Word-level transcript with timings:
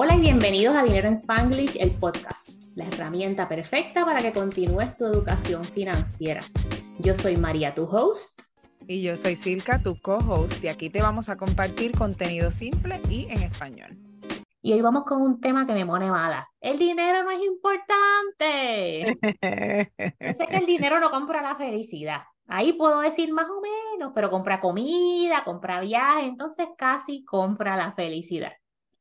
Hola 0.00 0.14
y 0.14 0.20
bienvenidos 0.20 0.76
a 0.76 0.84
Dinero 0.84 1.08
en 1.08 1.14
Spanglish, 1.14 1.76
el 1.80 1.90
podcast, 1.90 2.62
la 2.76 2.84
herramienta 2.84 3.48
perfecta 3.48 4.04
para 4.04 4.20
que 4.20 4.30
continúes 4.30 4.96
tu 4.96 5.06
educación 5.06 5.64
financiera. 5.64 6.40
Yo 7.00 7.16
soy 7.16 7.36
María, 7.36 7.74
tu 7.74 7.82
host. 7.82 8.42
Y 8.86 9.02
yo 9.02 9.16
soy 9.16 9.34
Silka, 9.34 9.82
tu 9.82 10.00
co-host, 10.00 10.62
y 10.62 10.68
aquí 10.68 10.88
te 10.88 11.02
vamos 11.02 11.28
a 11.28 11.36
compartir 11.36 11.98
contenido 11.98 12.52
simple 12.52 13.00
y 13.10 13.26
en 13.28 13.42
español. 13.42 13.98
Y 14.62 14.72
hoy 14.72 14.82
vamos 14.82 15.02
con 15.02 15.20
un 15.20 15.40
tema 15.40 15.66
que 15.66 15.72
me 15.72 15.84
pone 15.84 16.08
mala. 16.08 16.48
El 16.60 16.78
dinero 16.78 17.24
no 17.24 17.32
es 17.32 17.40
importante. 17.42 19.18
Yo 20.20 20.32
sé 20.32 20.46
que 20.46 20.58
el 20.58 20.66
dinero 20.66 21.00
no 21.00 21.10
compra 21.10 21.42
la 21.42 21.56
felicidad. 21.56 22.20
Ahí 22.46 22.74
puedo 22.74 23.00
decir 23.00 23.32
más 23.32 23.48
o 23.50 23.60
menos, 23.60 24.12
pero 24.14 24.30
compra 24.30 24.60
comida, 24.60 25.42
compra 25.44 25.80
viajes, 25.80 26.28
entonces 26.28 26.68
casi 26.78 27.24
compra 27.24 27.76
la 27.76 27.94
felicidad. 27.94 28.52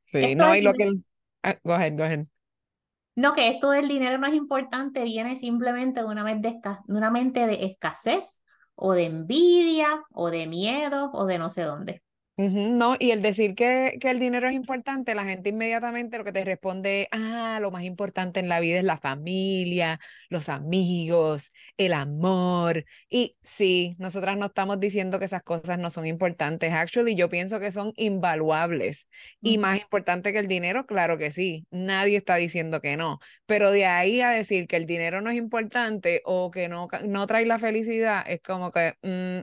Sí, 0.07 0.35
no, 0.35 0.55
y 0.55 0.61
lo 0.61 0.73
que... 0.73 0.89
Ah, 1.43 1.57
go 1.63 1.73
ahead, 1.73 1.97
go 1.97 2.03
ahead. 2.03 2.25
No, 3.15 3.33
que 3.33 3.49
esto 3.49 3.71
del 3.71 3.87
dinero 3.87 4.17
no 4.17 4.27
es 4.27 4.35
importante, 4.35 5.03
viene 5.03 5.35
simplemente 5.37 6.01
de 6.01 6.05
una, 6.05 6.23
mente 6.23 6.49
de, 6.49 6.77
de 6.85 6.93
una 6.97 7.09
mente 7.09 7.47
de 7.47 7.65
escasez 7.65 8.43
o 8.75 8.93
de 8.93 9.05
envidia 9.05 10.03
o 10.11 10.29
de 10.29 10.45
miedo 10.45 11.09
o 11.13 11.25
de 11.25 11.39
no 11.39 11.49
sé 11.49 11.63
dónde. 11.63 12.03
No, 12.39 12.95
y 12.99 13.09
el 13.09 13.23
decir 13.23 13.55
que, 13.55 13.97
que, 13.99 14.11
el 14.11 14.19
dinero 14.19 14.47
es 14.47 14.53
importante, 14.53 15.15
la 15.15 15.23
gente 15.25 15.49
inmediatamente 15.49 16.19
lo 16.19 16.23
que 16.23 16.31
te 16.31 16.45
responde, 16.45 17.07
ah, 17.11 17.57
lo 17.59 17.71
más 17.71 17.81
importante 17.83 18.39
en 18.39 18.47
la 18.47 18.59
vida 18.59 18.77
es 18.77 18.83
la 18.83 18.99
familia, 18.99 19.99
los 20.29 20.47
amigos, 20.47 21.51
el 21.77 21.93
amor. 21.93 22.85
Y 23.09 23.35
sí, 23.41 23.95
nosotras 23.97 24.37
no 24.37 24.45
estamos 24.45 24.79
diciendo 24.79 25.17
que 25.17 25.25
esas 25.25 25.41
cosas 25.41 25.79
no 25.79 25.89
son 25.89 26.05
importantes. 26.05 26.71
Actually, 26.73 27.15
yo 27.15 27.27
pienso 27.27 27.59
que 27.59 27.71
son 27.71 27.91
invaluables. 27.95 29.07
Y 29.41 29.57
más 29.57 29.81
importante 29.81 30.31
que 30.31 30.37
el 30.37 30.47
dinero, 30.47 30.85
claro 30.85 31.17
que 31.17 31.31
sí. 31.31 31.65
Nadie 31.71 32.17
está 32.17 32.35
diciendo 32.35 32.81
que 32.81 32.97
no. 32.97 33.17
Pero 33.47 33.71
de 33.71 33.87
ahí 33.87 34.21
a 34.21 34.29
decir 34.29 34.67
que 34.67 34.75
el 34.75 34.85
dinero 34.85 35.21
no 35.21 35.31
es 35.31 35.37
importante 35.37 36.21
o 36.23 36.51
que 36.51 36.69
no, 36.69 36.87
no 37.07 37.25
trae 37.25 37.47
la 37.47 37.57
felicidad, 37.57 38.23
es 38.27 38.41
como 38.43 38.71
que, 38.71 38.93
mm, 39.01 39.39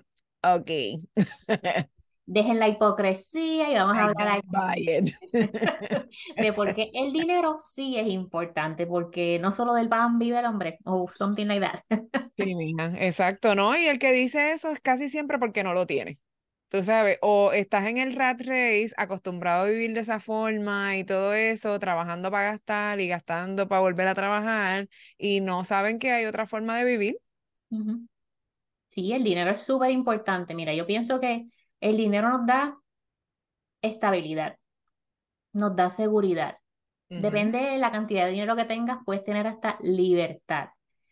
ok. 0.46 0.70
dejen 2.34 2.58
la 2.58 2.68
hipocresía 2.68 3.70
y 3.70 3.74
vamos 3.74 3.96
a 3.96 4.06
hablar 4.06 4.42
de 6.36 6.52
por 6.52 6.74
qué 6.74 6.90
el 6.92 7.12
dinero 7.12 7.58
sí 7.60 7.96
es 7.96 8.08
importante, 8.08 8.86
porque 8.86 9.38
no 9.38 9.52
solo 9.52 9.72
del 9.72 9.88
pan 9.88 10.18
vive 10.18 10.40
el 10.40 10.46
hombre, 10.46 10.78
o 10.84 11.08
something 11.14 11.46
like 11.46 11.64
that. 11.64 11.80
sí, 12.36 12.54
mija, 12.56 12.92
exacto, 12.98 13.54
¿no? 13.54 13.76
Y 13.76 13.86
el 13.86 14.00
que 14.00 14.10
dice 14.10 14.52
eso 14.52 14.70
es 14.72 14.80
casi 14.80 15.08
siempre 15.08 15.38
porque 15.38 15.62
no 15.62 15.74
lo 15.74 15.86
tiene. 15.86 16.18
Tú 16.70 16.82
sabes, 16.82 17.18
o 17.22 17.52
estás 17.52 17.86
en 17.86 17.98
el 17.98 18.14
rat 18.14 18.40
race, 18.40 18.90
acostumbrado 18.96 19.66
a 19.66 19.68
vivir 19.68 19.94
de 19.94 20.00
esa 20.00 20.18
forma 20.18 20.96
y 20.96 21.04
todo 21.04 21.32
eso, 21.32 21.78
trabajando 21.78 22.32
para 22.32 22.50
gastar 22.50 22.98
y 22.98 23.06
gastando 23.06 23.68
para 23.68 23.80
volver 23.80 24.08
a 24.08 24.14
trabajar, 24.16 24.88
y 25.16 25.40
no 25.40 25.62
saben 25.62 26.00
que 26.00 26.10
hay 26.10 26.24
otra 26.24 26.48
forma 26.48 26.76
de 26.76 26.84
vivir. 26.84 27.18
Sí, 28.88 29.12
el 29.12 29.22
dinero 29.22 29.52
es 29.52 29.60
súper 29.60 29.90
importante. 29.90 30.54
Mira, 30.54 30.74
yo 30.74 30.86
pienso 30.86 31.20
que 31.20 31.46
el 31.84 31.98
dinero 31.98 32.30
nos 32.30 32.46
da 32.46 32.78
estabilidad, 33.82 34.56
nos 35.52 35.76
da 35.76 35.90
seguridad. 35.90 36.56
Depende 37.10 37.58
de 37.58 37.78
la 37.78 37.92
cantidad 37.92 38.24
de 38.24 38.32
dinero 38.32 38.56
que 38.56 38.64
tengas, 38.64 38.98
puedes 39.04 39.22
tener 39.22 39.46
hasta 39.46 39.76
libertad. 39.82 40.70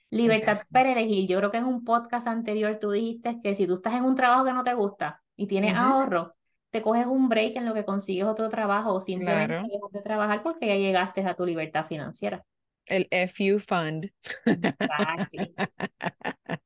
Libertad 0.08 0.62
para 0.72 0.92
elegir. 0.92 1.28
Yo 1.28 1.38
creo 1.38 1.50
que 1.50 1.58
en 1.58 1.66
un 1.66 1.84
podcast 1.84 2.26
anterior 2.26 2.78
tú 2.80 2.90
dijiste 2.90 3.38
que 3.42 3.54
si 3.54 3.66
tú 3.66 3.74
estás 3.74 3.94
en 3.94 4.04
un 4.04 4.16
trabajo 4.16 4.44
que 4.46 4.52
no 4.54 4.64
te 4.64 4.72
gusta 4.72 5.22
y 5.36 5.46
tienes 5.46 5.76
ahorro, 5.76 6.34
te 6.70 6.80
coges 6.80 7.06
un 7.06 7.28
break 7.28 7.56
en 7.56 7.66
lo 7.66 7.74
que 7.74 7.84
consigues 7.84 8.24
otro 8.24 8.48
trabajo 8.48 8.94
o 8.94 9.00
simplemente 9.00 9.54
dejas 9.54 9.92
de 9.92 10.00
trabajar 10.00 10.42
porque 10.42 10.66
ya 10.66 10.76
llegaste 10.76 11.20
a 11.20 11.34
tu 11.34 11.44
libertad 11.44 11.84
financiera. 11.84 12.42
El 12.86 13.08
FU 13.10 13.58
Fund. 13.58 14.10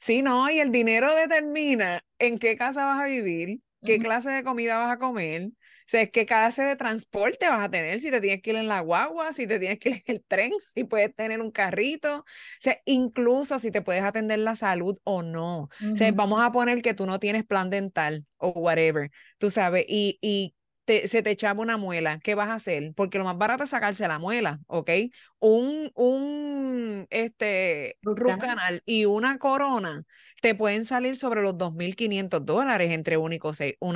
sí, 0.00 0.22
no, 0.22 0.48
y 0.50 0.60
el 0.60 0.70
dinero 0.70 1.14
determina 1.14 2.04
en 2.18 2.38
qué 2.38 2.56
casa 2.56 2.84
vas 2.84 3.00
a 3.00 3.06
vivir, 3.06 3.60
qué 3.84 3.98
clase 3.98 4.30
de 4.30 4.44
comida 4.44 4.78
vas 4.78 4.94
a 4.94 4.98
comer, 4.98 5.50
o 5.86 5.86
sea, 5.86 6.06
qué 6.06 6.24
clase 6.24 6.62
de 6.62 6.76
transporte 6.76 7.48
vas 7.48 7.62
a 7.62 7.70
tener, 7.70 8.00
si 8.00 8.10
te 8.10 8.20
tienes 8.20 8.40
que 8.40 8.50
ir 8.50 8.56
en 8.56 8.68
la 8.68 8.80
guagua, 8.80 9.34
si 9.34 9.46
te 9.46 9.58
tienes 9.58 9.78
que 9.78 9.90
ir 9.90 10.02
en 10.06 10.16
el 10.16 10.24
tren, 10.26 10.52
si 10.74 10.84
puedes 10.84 11.14
tener 11.14 11.42
un 11.42 11.50
carrito, 11.50 12.20
o 12.20 12.24
sea, 12.60 12.78
incluso 12.86 13.58
si 13.58 13.70
te 13.70 13.82
puedes 13.82 14.02
atender 14.02 14.38
la 14.38 14.56
salud 14.56 14.98
o 15.04 15.22
no. 15.22 15.68
O 15.92 15.96
sea, 15.96 16.10
vamos 16.12 16.40
a 16.42 16.52
poner 16.52 16.80
que 16.80 16.94
tú 16.94 17.04
no 17.04 17.18
tienes 17.18 17.44
plan 17.44 17.68
dental 17.68 18.24
o 18.38 18.48
whatever, 18.48 19.10
tú 19.38 19.50
sabes, 19.50 19.84
y, 19.86 20.18
y 20.22 20.54
se 20.86 21.22
te 21.22 21.30
echaba 21.30 21.62
una 21.62 21.76
muela, 21.76 22.18
¿qué 22.20 22.34
vas 22.34 22.48
a 22.48 22.54
hacer? 22.54 22.92
Porque 22.94 23.18
lo 23.18 23.24
más 23.24 23.38
barato 23.38 23.64
es 23.64 23.70
sacarse 23.70 24.06
la 24.08 24.18
muela, 24.18 24.60
¿ok? 24.66 24.90
Un, 25.38 25.90
un 25.94 27.06
este, 27.10 27.98
root 28.02 28.40
canal 28.40 28.82
y 28.84 29.04
una 29.06 29.38
corona 29.38 30.04
te 30.42 30.54
pueden 30.54 30.84
salir 30.84 31.16
sobre 31.16 31.42
los 31.42 31.56
2.500 31.56 32.44
dólares 32.44 32.92
entre 32.92 33.16
una 33.16 33.38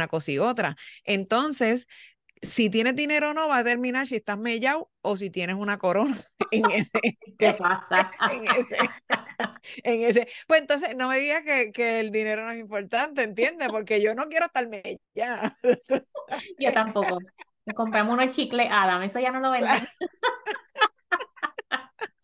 cosa 0.09 0.33
y 0.33 0.39
otra. 0.39 0.77
Entonces, 1.05 1.87
si 2.43 2.71
tienes 2.71 2.97
dinero 2.97 3.31
o 3.31 3.35
no, 3.35 3.49
va 3.49 3.59
a 3.59 3.63
determinar 3.63 4.07
si 4.07 4.17
estás 4.17 4.39
mellado 4.39 4.91
o 5.03 5.17
si 5.17 5.31
tienes 5.31 5.57
una 5.57 5.79
corona 5.79 6.17
en 6.51 6.71
ese. 6.71 7.01
¿Qué 7.39 7.55
pasa? 7.59 8.11
en, 8.33 8.45
ese, 8.45 8.77
en 9.85 10.03
ese. 10.03 10.29
Pues 10.47 10.61
entonces 10.61 10.97
no 10.97 11.09
me 11.09 11.19
digas 11.19 11.43
que, 11.45 11.73
que, 11.73 12.01
el 12.01 12.11
dinero 12.11 12.45
no 12.45 12.51
es 12.51 12.59
importante, 12.59 13.23
¿entiendes? 13.23 13.69
Porque 13.69 14.01
yo 14.01 14.15
no 14.15 14.29
quiero 14.29 14.47
estar 14.47 14.67
mellada. 14.67 15.59
yo 16.59 16.73
tampoco. 16.73 17.19
Compramos 17.75 18.15
unos 18.15 18.35
chicles 18.35 18.69
Adam, 18.71 19.03
eso 19.03 19.21
ya 19.21 19.31
no 19.31 19.41
lo 19.41 19.51
venden. 19.51 19.87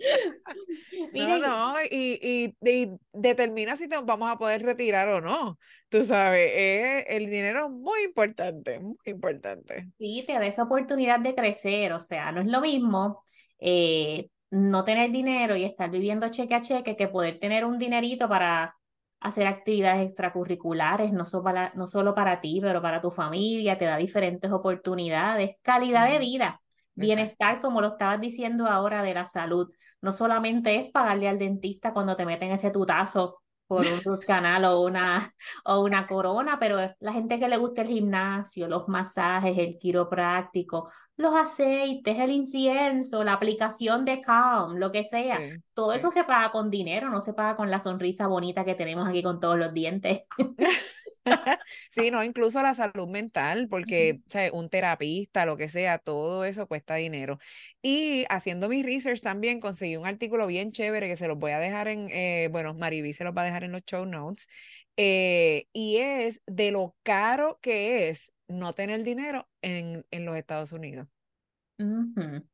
no, 1.13 1.39
no, 1.39 1.75
y, 1.91 2.19
y, 2.23 2.57
y, 2.63 2.91
determina 3.13 3.77
si 3.77 3.89
te 3.89 3.99
vamos 3.99 4.31
a 4.31 4.39
poder 4.39 4.63
retirar 4.63 5.09
o 5.09 5.21
no. 5.21 5.59
Tú 5.89 6.03
sabes, 6.05 6.51
eh, 6.55 7.05
el 7.09 7.27
dinero 7.27 7.67
es 7.67 7.71
muy 7.71 8.05
importante, 8.05 8.81
muy 8.81 8.97
importante. 9.05 9.89
Sí, 9.99 10.25
te 10.27 10.33
da 10.33 10.47
esa 10.47 10.63
oportunidad 10.65 11.21
de 11.21 11.35
crecer, 11.35 11.93
o 11.93 12.01
sea, 12.01 12.33
no 12.33 12.41
es 12.41 12.47
lo 12.47 12.61
mismo 12.61 13.23
eh, 13.59 14.29
no 14.55 14.85
tener 14.85 15.11
dinero 15.11 15.57
y 15.57 15.65
estar 15.65 15.91
viviendo 15.91 16.29
cheque 16.29 16.55
a 16.55 16.61
cheque 16.61 16.97
que 16.97 17.09
poder 17.09 17.39
tener 17.41 17.65
un 17.65 17.79
dinerito 17.79 18.29
para 18.29 18.77
hacer 19.21 19.47
actividades 19.47 20.07
extracurriculares, 20.07 21.13
no 21.13 21.25
solo 21.25 21.45
para, 21.45 21.73
no 21.75 21.87
solo 21.87 22.15
para 22.15 22.41
ti, 22.41 22.61
pero 22.63 22.81
para 22.81 23.01
tu 23.01 23.11
familia, 23.11 23.79
te 23.79 23.87
da 23.87 23.97
diferentes 23.97 24.53
oportunidades, 24.53 25.57
calidad 25.63 26.09
de 26.09 26.19
vida, 26.19 26.61
bienestar, 26.95 27.61
como 27.61 27.81
lo 27.81 27.89
estabas 27.89 28.21
diciendo 28.21 28.67
ahora, 28.67 29.03
de 29.03 29.15
la 29.15 29.27
salud. 29.27 29.71
No 30.01 30.13
solamente 30.13 30.77
es 30.77 30.93
pagarle 30.93 31.29
al 31.29 31.39
dentista 31.39 31.93
cuando 31.93 32.17
te 32.17 32.27
meten 32.27 32.53
ese 32.53 32.71
tutazo 32.71 33.41
por 33.67 33.85
un 34.07 34.19
canal 34.19 34.65
o 34.65 34.83
una, 34.83 35.33
o 35.65 35.81
una 35.83 36.07
corona, 36.07 36.59
pero 36.59 36.79
la 37.01 37.13
gente 37.13 37.39
que 37.39 37.49
le 37.49 37.57
gusta 37.57 37.83
el 37.83 37.89
gimnasio, 37.89 38.69
los 38.69 38.89
masajes, 38.89 39.57
el 39.59 39.79
quiropráctico, 39.79 40.91
los 41.17 41.35
aceites, 41.35 42.19
el 42.19 42.33
incienso, 42.33 43.23
la 43.23 43.35
aplicación 43.35 44.05
de 44.05 44.21
Calm, 44.21 44.77
lo 44.77 44.91
que 44.91 45.05
sea, 45.05 45.39
todo 45.73 45.93
eso 45.93 46.11
se 46.11 46.25
paga 46.25 46.51
con 46.51 46.71
dinero, 46.71 47.09
no 47.09 47.21
se 47.21 47.35
paga 47.35 47.57
con 47.57 47.71
la 47.71 47.81
sonrisa 47.81 48.27
bonita 48.27 48.65
que 48.65 48.75
tenemos 48.75 49.09
aquí 49.09 49.23
con 49.23 49.41
todos 49.41 49.59
los 49.59 49.73
dientes. 49.73 50.23
sí, 51.91 52.11
no, 52.11 52.23
incluso 52.23 52.63
la 52.63 52.75
salud 52.75 53.09
mental, 53.09 53.69
porque 53.69 54.21
un 54.53 54.69
terapista, 54.69 55.47
lo 55.47 55.57
que 55.57 55.69
sea, 55.69 55.99
todo 55.99 56.45
eso 56.45 56.67
cuesta 56.67 56.97
dinero. 56.97 57.39
Y 57.83 58.25
haciendo 58.29 58.69
mi 58.69 58.83
research 58.83 59.23
también 59.23 59.61
conseguí 59.61 59.97
un 59.97 60.07
artículo 60.07 60.47
bien 60.47 60.71
chévere 60.71 61.09
que 61.09 61.17
se 61.17 61.29
los 61.29 61.39
voy 61.39 61.53
a 61.53 61.59
dejar 61.59 61.89
en, 61.89 62.09
eh, 62.11 62.49
bueno, 62.53 62.75
Mariví 62.75 63.13
se 63.13 63.25
los 63.25 63.35
va 63.35 63.43
a 63.43 63.45
dejar 63.47 63.65
en 63.65 63.73
los 63.73 63.85
show 63.85 64.05
notes, 64.07 64.49
eh, 64.97 65.67
y 65.73 65.97
es 65.99 66.43
de 66.47 66.71
lo 66.71 66.97
caro 67.03 67.59
que 67.63 68.09
es 68.11 68.33
no 68.49 68.73
tener 68.75 69.03
dinero 69.03 69.49
en, 69.63 70.07
en 70.11 70.25
los 70.27 70.37
Estados 70.37 70.73
Unidos. 70.73 71.09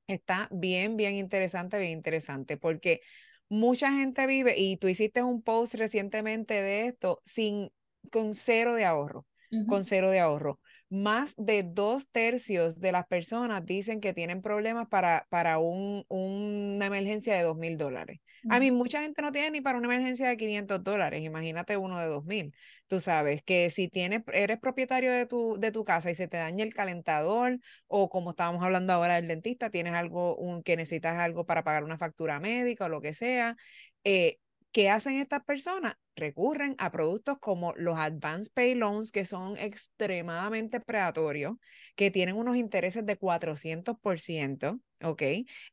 Está 0.06 0.48
bien, 0.50 0.96
bien 0.96 1.14
interesante, 1.14 1.78
bien 1.78 1.92
interesante, 1.92 2.56
porque 2.56 3.00
mucha 3.48 3.92
gente 3.92 4.26
vive, 4.26 4.54
y 4.58 4.76
tú 4.76 4.88
hiciste 4.88 5.22
un 5.22 5.42
post 5.42 5.74
recientemente 5.74 6.54
de 6.54 6.88
esto, 6.88 7.22
sin 7.24 7.70
con 8.10 8.34
cero 8.34 8.74
de 8.74 8.84
ahorro, 8.84 9.26
con 9.66 9.84
cero 9.84 10.10
de 10.10 10.20
ahorro. 10.20 10.60
Más 10.88 11.34
de 11.36 11.62
dos 11.62 12.08
tercios 12.10 12.80
de 12.80 12.90
las 12.90 13.06
personas 13.06 13.64
dicen 13.64 14.00
que 14.00 14.12
tienen 14.12 14.42
problemas 14.42 14.88
para, 14.88 15.26
para 15.30 15.58
un, 15.58 16.04
una 16.08 16.86
emergencia 16.86 17.36
de 17.36 17.42
dos 17.42 17.56
mil 17.56 17.78
dólares. 17.78 18.18
A 18.48 18.58
mí 18.58 18.70
mucha 18.70 19.02
gente 19.02 19.22
no 19.22 19.30
tiene 19.30 19.50
ni 19.50 19.60
para 19.60 19.78
una 19.78 19.86
emergencia 19.86 20.28
de 20.28 20.36
500 20.36 20.82
dólares, 20.82 21.22
imagínate 21.22 21.76
uno 21.76 21.98
de 21.98 22.06
dos 22.06 22.24
mil. 22.24 22.54
Tú 22.88 22.98
sabes 22.98 23.42
que 23.42 23.70
si 23.70 23.88
tienes, 23.88 24.22
eres 24.32 24.58
propietario 24.58 25.12
de 25.12 25.26
tu, 25.26 25.58
de 25.58 25.70
tu 25.70 25.84
casa 25.84 26.10
y 26.10 26.14
se 26.14 26.26
te 26.26 26.38
daña 26.38 26.64
el 26.64 26.74
calentador 26.74 27.58
o 27.86 28.08
como 28.08 28.30
estábamos 28.30 28.64
hablando 28.64 28.92
ahora 28.92 29.16
del 29.16 29.28
dentista, 29.28 29.70
tienes 29.70 29.94
algo 29.94 30.36
un, 30.36 30.62
que 30.62 30.76
necesitas 30.76 31.18
algo 31.18 31.44
para 31.46 31.62
pagar 31.62 31.84
una 31.84 31.98
factura 31.98 32.40
médica 32.40 32.86
o 32.86 32.88
lo 32.88 33.00
que 33.00 33.12
sea, 33.14 33.56
eh, 34.04 34.38
¿Qué 34.72 34.88
hacen 34.88 35.14
estas 35.14 35.42
personas? 35.44 35.94
Recurren 36.14 36.76
a 36.78 36.92
productos 36.92 37.38
como 37.40 37.74
los 37.76 37.98
Advanced 37.98 38.52
Pay 38.54 38.76
Loans, 38.76 39.10
que 39.10 39.24
son 39.26 39.56
extremadamente 39.56 40.78
predatorios, 40.80 41.54
que 41.96 42.12
tienen 42.12 42.36
unos 42.36 42.56
intereses 42.56 43.04
de 43.04 43.18
400%, 43.18 44.80
¿ok? 45.02 45.22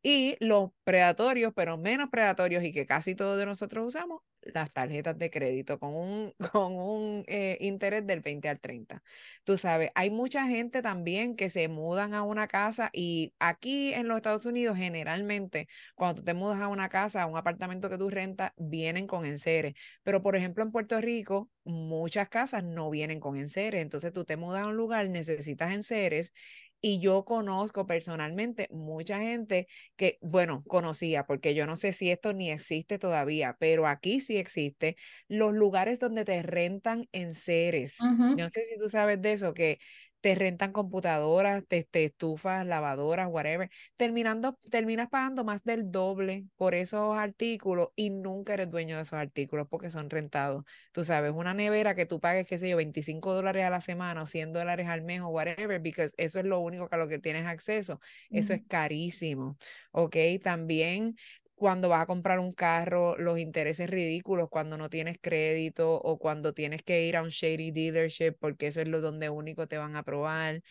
Y 0.01 0.35
los 0.39 0.71
predatorios, 0.83 1.53
pero 1.55 1.77
menos 1.77 2.09
predatorios 2.09 2.63
y 2.63 2.73
que 2.73 2.87
casi 2.87 3.13
todos 3.13 3.37
de 3.37 3.45
nosotros 3.45 3.85
usamos, 3.87 4.21
las 4.53 4.71
tarjetas 4.71 5.17
de 5.17 5.29
crédito 5.29 5.79
con 5.79 5.93
un, 5.95 6.33
con 6.51 6.73
un 6.73 7.23
eh, 7.27 7.57
interés 7.61 8.05
del 8.07 8.21
20 8.21 8.49
al 8.49 8.59
30. 8.59 9.03
Tú 9.43 9.57
sabes, 9.57 9.91
hay 9.95 10.09
mucha 10.09 10.47
gente 10.47 10.81
también 10.81 11.35
que 11.35 11.49
se 11.49 11.67
mudan 11.67 12.13
a 12.13 12.23
una 12.23 12.47
casa 12.47 12.89
y 12.93 13.33
aquí 13.39 13.93
en 13.93 14.07
los 14.07 14.17
Estados 14.17 14.45
Unidos 14.45 14.77
generalmente 14.77 15.67
cuando 15.95 16.21
tú 16.21 16.25
te 16.25 16.33
mudas 16.33 16.59
a 16.61 16.67
una 16.67 16.89
casa, 16.89 17.23
a 17.23 17.27
un 17.27 17.37
apartamento 17.37 17.89
que 17.89 17.97
tú 17.97 18.09
rentas, 18.09 18.51
vienen 18.57 19.07
con 19.07 19.25
enseres. 19.25 19.75
Pero 20.03 20.21
por 20.21 20.35
ejemplo 20.35 20.63
en 20.63 20.71
Puerto 20.71 20.99
Rico, 21.01 21.49
muchas 21.63 22.29
casas 22.29 22.63
no 22.63 22.89
vienen 22.89 23.19
con 23.19 23.37
enseres. 23.37 23.81
Entonces 23.81 24.13
tú 24.13 24.25
te 24.25 24.37
mudas 24.37 24.63
a 24.63 24.67
un 24.67 24.75
lugar, 24.77 25.07
necesitas 25.09 25.73
enseres 25.73 26.33
y 26.81 26.99
yo 26.99 27.25
conozco 27.25 27.85
personalmente 27.87 28.67
mucha 28.71 29.19
gente 29.19 29.67
que, 29.95 30.17
bueno, 30.21 30.63
conocía, 30.67 31.25
porque 31.25 31.55
yo 31.55 31.65
no 31.67 31.75
sé 31.75 31.93
si 31.93 32.11
esto 32.11 32.33
ni 32.33 32.51
existe 32.51 32.99
todavía, 32.99 33.57
pero 33.59 33.87
aquí 33.87 34.19
sí 34.19 34.37
existe, 34.37 34.95
los 35.27 35.53
lugares 35.53 35.99
donde 35.99 36.25
te 36.25 36.41
rentan 36.43 37.05
en 37.11 37.33
seres. 37.33 38.07
No 38.33 38.49
sé 38.49 38.65
si 38.65 38.77
tú 38.77 38.89
sabes 38.89 39.21
de 39.21 39.31
eso, 39.33 39.53
que 39.53 39.79
te 40.21 40.35
rentan 40.35 40.71
computadoras, 40.71 41.63
te, 41.67 41.87
estufas, 42.05 42.65
lavadoras, 42.65 43.27
whatever, 43.29 43.69
terminando, 43.95 44.57
terminas 44.71 45.09
pagando 45.09 45.43
más 45.43 45.63
del 45.63 45.91
doble 45.91 46.45
por 46.55 46.75
esos 46.75 47.17
artículos 47.17 47.89
y 47.95 48.09
nunca 48.09 48.53
eres 48.53 48.69
dueño 48.69 48.95
de 48.95 49.03
esos 49.03 49.19
artículos 49.19 49.67
porque 49.69 49.91
son 49.91 50.09
rentados. 50.09 50.65
Tú 50.91 51.05
sabes, 51.05 51.31
una 51.33 51.53
nevera 51.53 51.95
que 51.95 52.05
tú 52.05 52.19
pagues, 52.19 52.47
qué 52.47 52.57
sé 52.57 52.69
yo, 52.69 52.77
25 52.77 53.33
dólares 53.33 53.63
a 53.63 53.69
la 53.69 53.81
semana 53.81 54.23
o 54.23 54.27
100 54.27 54.53
dólares 54.53 54.87
al 54.87 55.03
mes 55.03 55.21
o 55.21 55.27
whatever, 55.27 55.81
porque 55.81 56.09
eso 56.17 56.39
es 56.39 56.45
lo 56.45 56.59
único 56.59 56.87
a 56.89 56.97
lo 56.97 57.07
que 57.07 57.19
tienes 57.19 57.45
acceso. 57.45 57.99
Eso 58.29 58.53
es 58.53 58.61
carísimo, 58.67 59.57
¿ok? 59.91 60.15
También 60.41 61.15
cuando 61.57 61.89
vas 61.89 62.01
a 62.03 62.05
comprar 62.05 62.39
un 62.39 62.53
carro, 62.53 63.17
los 63.17 63.39
intereses 63.39 63.89
ridículos 63.89 64.49
cuando 64.49 64.77
no 64.77 64.89
tienes 64.89 65.17
crédito 65.21 65.95
o 66.01 66.19
cuando 66.19 66.53
tienes 66.53 66.83
que 66.83 67.05
ir 67.07 67.17
a 67.17 67.23
un 67.23 67.29
shady 67.29 67.71
dealership 67.71 68.33
porque 68.39 68.67
eso 68.67 68.81
es 68.81 68.87
lo 68.87 69.01
donde 69.01 69.29
único 69.29 69.67
te 69.67 69.77
van 69.77 69.95
a 69.95 69.99
aprobar. 69.99 70.61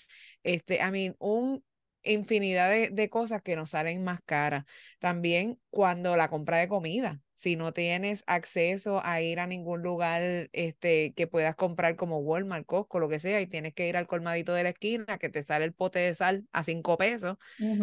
Este, 0.42 0.76
I 0.76 0.90
mean, 0.90 1.16
un 1.18 1.64
infinidad 2.02 2.70
de, 2.70 2.90
de 2.90 3.10
cosas 3.10 3.42
que 3.42 3.56
nos 3.56 3.70
salen 3.70 4.04
más 4.04 4.20
caras. 4.24 4.64
También 5.00 5.60
cuando 5.70 6.16
la 6.16 6.28
compra 6.30 6.58
de 6.58 6.68
comida, 6.68 7.20
si 7.34 7.56
no 7.56 7.72
tienes 7.72 8.22
acceso 8.26 9.00
a 9.04 9.20
ir 9.22 9.40
a 9.40 9.46
ningún 9.46 9.82
lugar 9.82 10.48
este, 10.52 11.12
que 11.14 11.26
puedas 11.26 11.56
comprar 11.56 11.96
como 11.96 12.18
Walmart, 12.20 12.64
Costco, 12.66 13.00
lo 13.00 13.08
que 13.08 13.18
sea, 13.20 13.40
y 13.40 13.46
tienes 13.48 13.74
que 13.74 13.88
ir 13.88 13.96
al 13.96 14.06
colmadito 14.06 14.54
de 14.54 14.62
la 14.62 14.68
esquina 14.70 15.18
que 15.18 15.28
te 15.28 15.42
sale 15.44 15.64
el 15.64 15.74
pote 15.74 15.98
de 15.98 16.14
sal 16.14 16.46
a 16.52 16.62
cinco 16.64 16.96
pesos, 16.96 17.36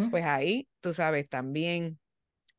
pues 0.10 0.26
ahí, 0.26 0.70
tú 0.82 0.94
sabes, 0.94 1.30
también 1.30 2.00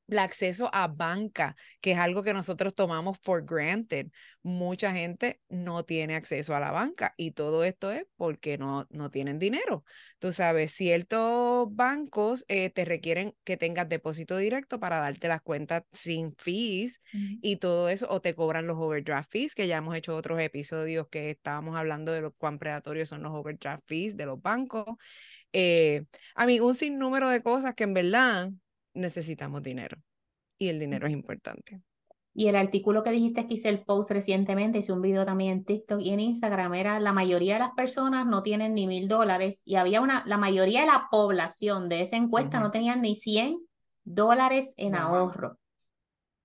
el 0.08 0.18
acceso 0.18 0.70
a 0.72 0.88
banca, 0.88 1.56
que 1.80 1.92
es 1.92 1.98
algo 1.98 2.22
que 2.22 2.32
nosotros 2.32 2.74
tomamos 2.74 3.18
for 3.22 3.44
granted. 3.44 4.08
Mucha 4.42 4.92
gente 4.92 5.40
no 5.48 5.84
tiene 5.84 6.14
acceso 6.14 6.54
a 6.54 6.60
la 6.60 6.70
banca 6.70 7.14
y 7.16 7.30
todo 7.30 7.64
esto 7.64 7.90
es 7.90 8.04
porque 8.16 8.58
no, 8.58 8.86
no 8.90 9.10
tienen 9.10 9.38
dinero. 9.38 9.84
Tú 10.18 10.32
sabes, 10.32 10.72
ciertos 10.72 11.74
bancos 11.74 12.44
eh, 12.48 12.70
te 12.70 12.84
requieren 12.84 13.34
que 13.44 13.56
tengas 13.56 13.88
depósito 13.88 14.36
directo 14.36 14.78
para 14.78 14.98
darte 14.98 15.28
las 15.28 15.40
cuentas 15.40 15.84
sin 15.92 16.34
fees 16.36 17.00
y 17.12 17.56
todo 17.56 17.88
eso, 17.88 18.06
o 18.10 18.20
te 18.20 18.34
cobran 18.34 18.66
los 18.66 18.76
overdraft 18.76 19.30
fees, 19.30 19.54
que 19.54 19.66
ya 19.66 19.78
hemos 19.78 19.96
hecho 19.96 20.14
otros 20.14 20.40
episodios 20.40 21.08
que 21.08 21.30
estábamos 21.30 21.76
hablando 21.76 22.12
de 22.12 22.20
lo 22.20 22.32
cuán 22.32 22.58
predatorios 22.58 23.08
son 23.08 23.22
los 23.22 23.32
overdraft 23.32 23.84
fees 23.86 24.16
de 24.16 24.26
los 24.26 24.40
bancos. 24.40 24.84
Eh, 25.52 26.04
a 26.34 26.46
mí, 26.46 26.60
un 26.60 26.74
sinnúmero 26.74 27.28
de 27.28 27.42
cosas 27.42 27.74
que 27.74 27.84
en 27.84 27.94
verdad 27.94 28.50
necesitamos 28.94 29.62
dinero 29.62 29.98
y 30.58 30.68
el 30.68 30.78
dinero 30.78 31.06
es 31.06 31.12
importante. 31.12 31.82
Y 32.36 32.48
el 32.48 32.56
artículo 32.56 33.04
que 33.04 33.10
dijiste 33.10 33.46
que 33.46 33.54
hice 33.54 33.68
el 33.68 33.84
post 33.84 34.10
recientemente, 34.10 34.78
hice 34.78 34.92
un 34.92 35.02
video 35.02 35.24
también 35.24 35.52
en 35.52 35.64
TikTok 35.64 36.00
y 36.00 36.10
en 36.10 36.18
Instagram, 36.18 36.74
era 36.74 36.98
la 36.98 37.12
mayoría 37.12 37.54
de 37.54 37.60
las 37.60 37.74
personas 37.74 38.26
no 38.26 38.42
tienen 38.42 38.74
ni 38.74 38.88
mil 38.88 39.06
dólares 39.06 39.62
y 39.64 39.76
había 39.76 40.00
una, 40.00 40.24
la 40.26 40.36
mayoría 40.36 40.80
de 40.80 40.86
la 40.86 41.06
población 41.10 41.88
de 41.88 42.02
esa 42.02 42.16
encuesta 42.16 42.58
no 42.58 42.72
tenían 42.72 43.02
ni 43.02 43.14
100 43.14 43.58
dólares 44.02 44.74
en 44.76 44.96
ahorro. 44.96 45.58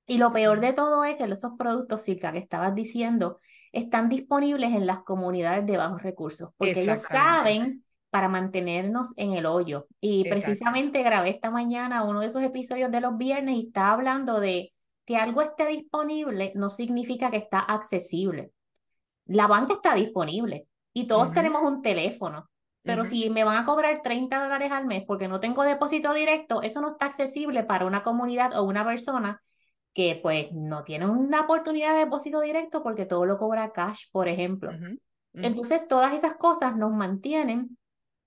Y 0.06 0.20
lo 0.20 0.32
peor 0.32 0.60
de 0.60 0.74
todo 0.74 1.04
es 1.04 1.18
que 1.18 1.24
esos 1.24 1.54
productos, 1.58 2.04
Silka, 2.04 2.32
que 2.32 2.38
estabas 2.38 2.76
diciendo, 2.76 3.40
están 3.72 4.10
disponibles 4.10 4.72
en 4.74 4.86
las 4.86 5.04
comunidades 5.04 5.66
de 5.66 5.78
bajos 5.78 6.02
recursos, 6.04 6.50
porque 6.58 6.82
ellos 6.82 7.02
saben 7.02 7.84
para 8.10 8.28
mantenernos 8.28 9.14
en 9.18 9.34
el 9.34 9.46
hoyo. 9.46 9.88
Y 10.00 10.28
precisamente 10.30 11.04
grabé 11.04 11.30
esta 11.30 11.52
mañana 11.52 12.04
uno 12.04 12.22
de 12.22 12.28
esos 12.28 12.44
episodios 12.44 12.92
de 12.92 13.02
los 13.02 13.18
viernes 13.18 13.56
y 13.56 13.68
está 13.68 13.92
hablando 13.92 14.40
de 14.40 14.74
que 15.06 15.18
algo 15.18 15.42
esté 15.42 15.68
disponible 15.68 16.52
no 16.56 16.70
significa 16.70 17.32
que 17.32 17.38
está 17.38 17.60
accesible. 17.60 18.52
La 19.26 19.48
banca 19.48 19.74
está 19.74 19.96
disponible 19.96 20.68
y 20.94 21.08
todos 21.08 21.34
tenemos 21.34 21.62
un 21.64 21.82
teléfono, 21.82 22.50
pero 22.84 23.06
si 23.06 23.30
me 23.30 23.44
van 23.44 23.58
a 23.58 23.66
cobrar 23.66 24.02
30 24.02 24.42
dólares 24.42 24.72
al 24.72 24.86
mes 24.86 25.04
porque 25.06 25.28
no 25.28 25.40
tengo 25.40 25.64
depósito 25.64 26.14
directo, 26.14 26.62
eso 26.62 26.82
no 26.82 26.92
está 26.92 27.06
accesible 27.06 27.64
para 27.64 27.86
una 27.86 28.04
comunidad 28.04 28.58
o 28.58 28.64
una 28.64 28.86
persona 28.86 29.42
que 29.94 30.20
pues 30.22 30.52
no 30.52 30.84
tiene 30.84 31.10
una 31.10 31.42
oportunidad 31.42 31.94
de 31.94 32.00
depósito 32.00 32.42
directo 32.42 32.84
porque 32.84 33.06
todo 33.06 33.26
lo 33.26 33.38
cobra 33.38 33.72
cash, 33.72 34.06
por 34.12 34.28
ejemplo. 34.28 34.72
Entonces, 35.34 35.88
todas 35.88 36.14
esas 36.14 36.36
cosas 36.36 36.76
nos 36.76 36.92
mantienen 36.92 37.78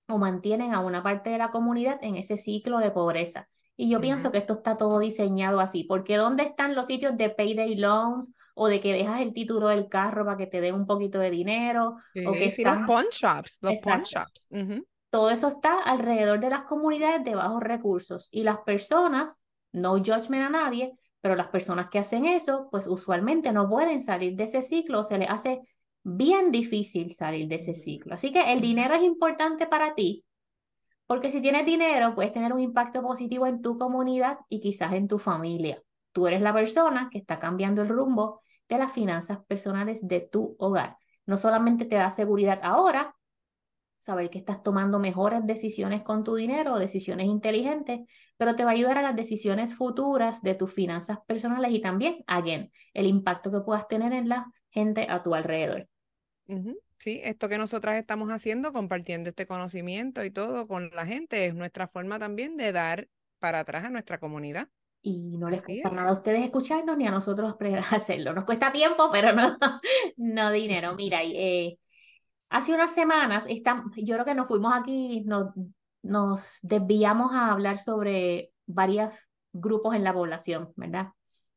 o 0.09 0.19
mantienen 0.19 0.75
a 0.75 0.81
una 0.81 1.03
parte 1.03 1.31
de 1.31 1.39
la 1.39 1.51
comunidad 1.51 1.99
en 2.03 2.17
ese 2.17 2.37
ciclo 2.37 2.79
de 2.79 2.91
pobreza. 2.91 3.49
Y 3.77 3.89
yo 3.89 4.01
pienso 4.01 4.31
que 4.31 4.39
esto 4.39 4.55
está 4.55 4.77
todo 4.77 4.99
diseñado 4.99 5.61
así, 5.61 5.85
porque 5.85 6.17
¿dónde 6.17 6.43
están 6.45 6.75
los 6.75 6.87
sitios 6.87 7.17
de 7.17 7.31
payday 7.31 7.75
loans 7.77 8.35
o 8.55 8.69
de 8.69 8.81
que 8.81 8.93
dejas 8.93 9.21
el 9.23 9.33
título 9.33 9.69
del 9.69 9.89
carro 9.89 10.25
para 10.25 10.37
que 10.37 10.47
te 10.47 10.61
dé 10.61 10.73
un 10.73 10.87
poquito 10.87 11.19
de 11.19 11.31
dinero? 11.31 11.97
o 12.27 12.33
que 12.33 12.51
sí, 12.51 12.65
los 12.65 12.87
pawn 12.87 13.07
shops, 13.11 13.59
los 13.63 13.75
pawn 13.83 14.03
shops. 14.03 14.49
Todo 15.11 15.31
eso 15.31 15.49
está 15.49 15.81
alrededor 15.83 16.41
de 16.41 16.51
las 16.51 16.63
comunidades 16.63 17.25
de 17.25 17.35
bajos 17.35 17.63
recursos 17.63 18.29
y 18.31 18.45
las 18.45 18.59
personas, 18.59 19.41
no 19.73 19.93
judgment 19.99 20.45
a 20.45 20.51
nadie, 20.51 20.97
pero 21.21 21.37
las 21.37 21.49
personas 21.49 21.89
que 21.89 21.99
hacen 21.99 22.27
eso, 22.27 22.69
pues 22.71 22.87
usualmente 22.87 23.53
no 23.53 23.69
pueden 23.69 24.03
salir 24.03 24.37
de 24.37 24.45
ese 24.45 24.63
ciclo, 24.63 25.03
se 25.03 25.19
les 25.19 25.31
hace 25.31 25.61
bien 26.03 26.51
difícil 26.51 27.15
salir 27.15 27.49
de 27.49 27.57
ese 27.57 27.75
ciclo. 27.75 28.15
Así 28.15 28.33
que 28.33 28.53
el 28.53 28.61
dinero 28.61 28.95
es 28.95 29.03
importante 29.03 29.67
para 29.67 29.95
ti, 29.95 30.25
porque 31.07 31.31
si 31.31 31.41
tienes 31.41 31.67
dinero, 31.67 32.15
puedes 32.15 32.33
tener 32.33 32.53
un 32.53 32.61
impacto 32.61 33.03
positivo 33.03 33.47
en 33.47 33.61
tu 33.61 33.79
comunidad 33.79 34.39
y 34.49 34.61
quizás 34.61 34.93
en 34.95 35.09
tu 35.09 35.19
familia. 35.19 35.83
Tú 36.13 36.27
eres 36.27 36.41
la 36.41 36.53
persona 36.53 37.09
que 37.11 37.19
está 37.19 37.39
cambiando 37.39 37.83
el 37.83 37.89
rumbo 37.89 38.41
de 38.69 38.79
las 38.79 38.93
finanzas 38.93 39.39
personales 39.47 40.07
de 40.07 40.21
tu 40.21 40.57
hogar. 40.59 40.97
No 41.27 41.37
solamente 41.37 41.85
te 41.85 41.97
da 41.97 42.11
seguridad 42.11 42.61
ahora, 42.63 43.15
saber 43.99 44.31
que 44.31 44.39
estás 44.39 44.63
tomando 44.63 44.99
mejores 44.99 45.47
decisiones 45.47 46.03
con 46.03 46.25
tu 46.25 46.35
dinero, 46.35 46.79
decisiones 46.79 47.27
inteligentes, 47.27 48.01
pero 48.37 48.57
te 48.57 48.65
va 48.65 48.71
a 48.71 48.75
ayudar 48.75 48.99
a 48.99 49.03
las 49.03 49.15
decisiones 49.15 49.77
futuras 49.77 50.43
de 50.43 50.55
tus 50.55 50.73
finanzas 50.73 51.19
personales 51.27 51.73
y 51.73 51.81
también, 51.81 52.25
again, 52.27 52.73
el 52.95 53.07
impacto 53.07 53.53
que 53.53 53.61
puedas 53.61 53.87
tener 53.87 54.13
en 54.13 54.29
la 54.29 54.47
gente 54.71 55.07
a 55.09 55.23
tu 55.23 55.35
alrededor. 55.35 55.89
Sí, 56.99 57.21
esto 57.25 57.49
que 57.49 57.59
nosotras 57.59 57.97
estamos 57.97 58.31
haciendo, 58.31 58.73
compartiendo 58.73 59.31
este 59.31 59.47
conocimiento 59.47 60.25
y 60.25 60.31
todo 60.31 60.69
con 60.69 60.91
la 60.91 61.05
gente, 61.05 61.47
es 61.47 61.55
nuestra 61.55 61.89
forma 61.89 62.19
también 62.19 62.57
de 62.57 62.71
dar 62.71 63.09
para 63.41 63.61
atrás 63.61 63.85
a 63.85 63.91
nuestra 63.91 64.19
comunidad. 64.19 64.69
Y 65.05 65.37
no 65.37 65.51
les 65.51 65.63
cuesta 65.63 65.91
nada 65.91 66.11
a 66.11 66.13
ustedes 66.13 66.45
escucharnos 66.45 66.97
ni 66.97 67.09
a 67.09 67.11
nosotros 67.11 67.57
hacerlo. 67.91 68.33
Nos 68.33 68.45
cuesta 68.45 68.71
tiempo, 68.71 69.11
pero 69.11 69.33
no, 69.33 69.59
no 70.17 70.51
dinero. 70.53 70.95
Mira, 70.95 71.25
eh, 71.25 71.77
hace 72.49 72.73
unas 72.73 72.95
semanas, 72.95 73.47
yo 73.49 74.15
creo 74.15 74.25
que 74.25 74.35
nos 74.35 74.47
fuimos 74.47 74.73
aquí, 74.73 75.25
nos, 75.25 75.53
nos 76.03 76.59
desviamos 76.63 77.33
a 77.33 77.51
hablar 77.51 77.79
sobre 77.79 78.53
varios 78.65 79.13
grupos 79.53 79.97
en 79.97 80.05
la 80.05 80.15
población, 80.15 80.73
¿verdad? 80.77 81.09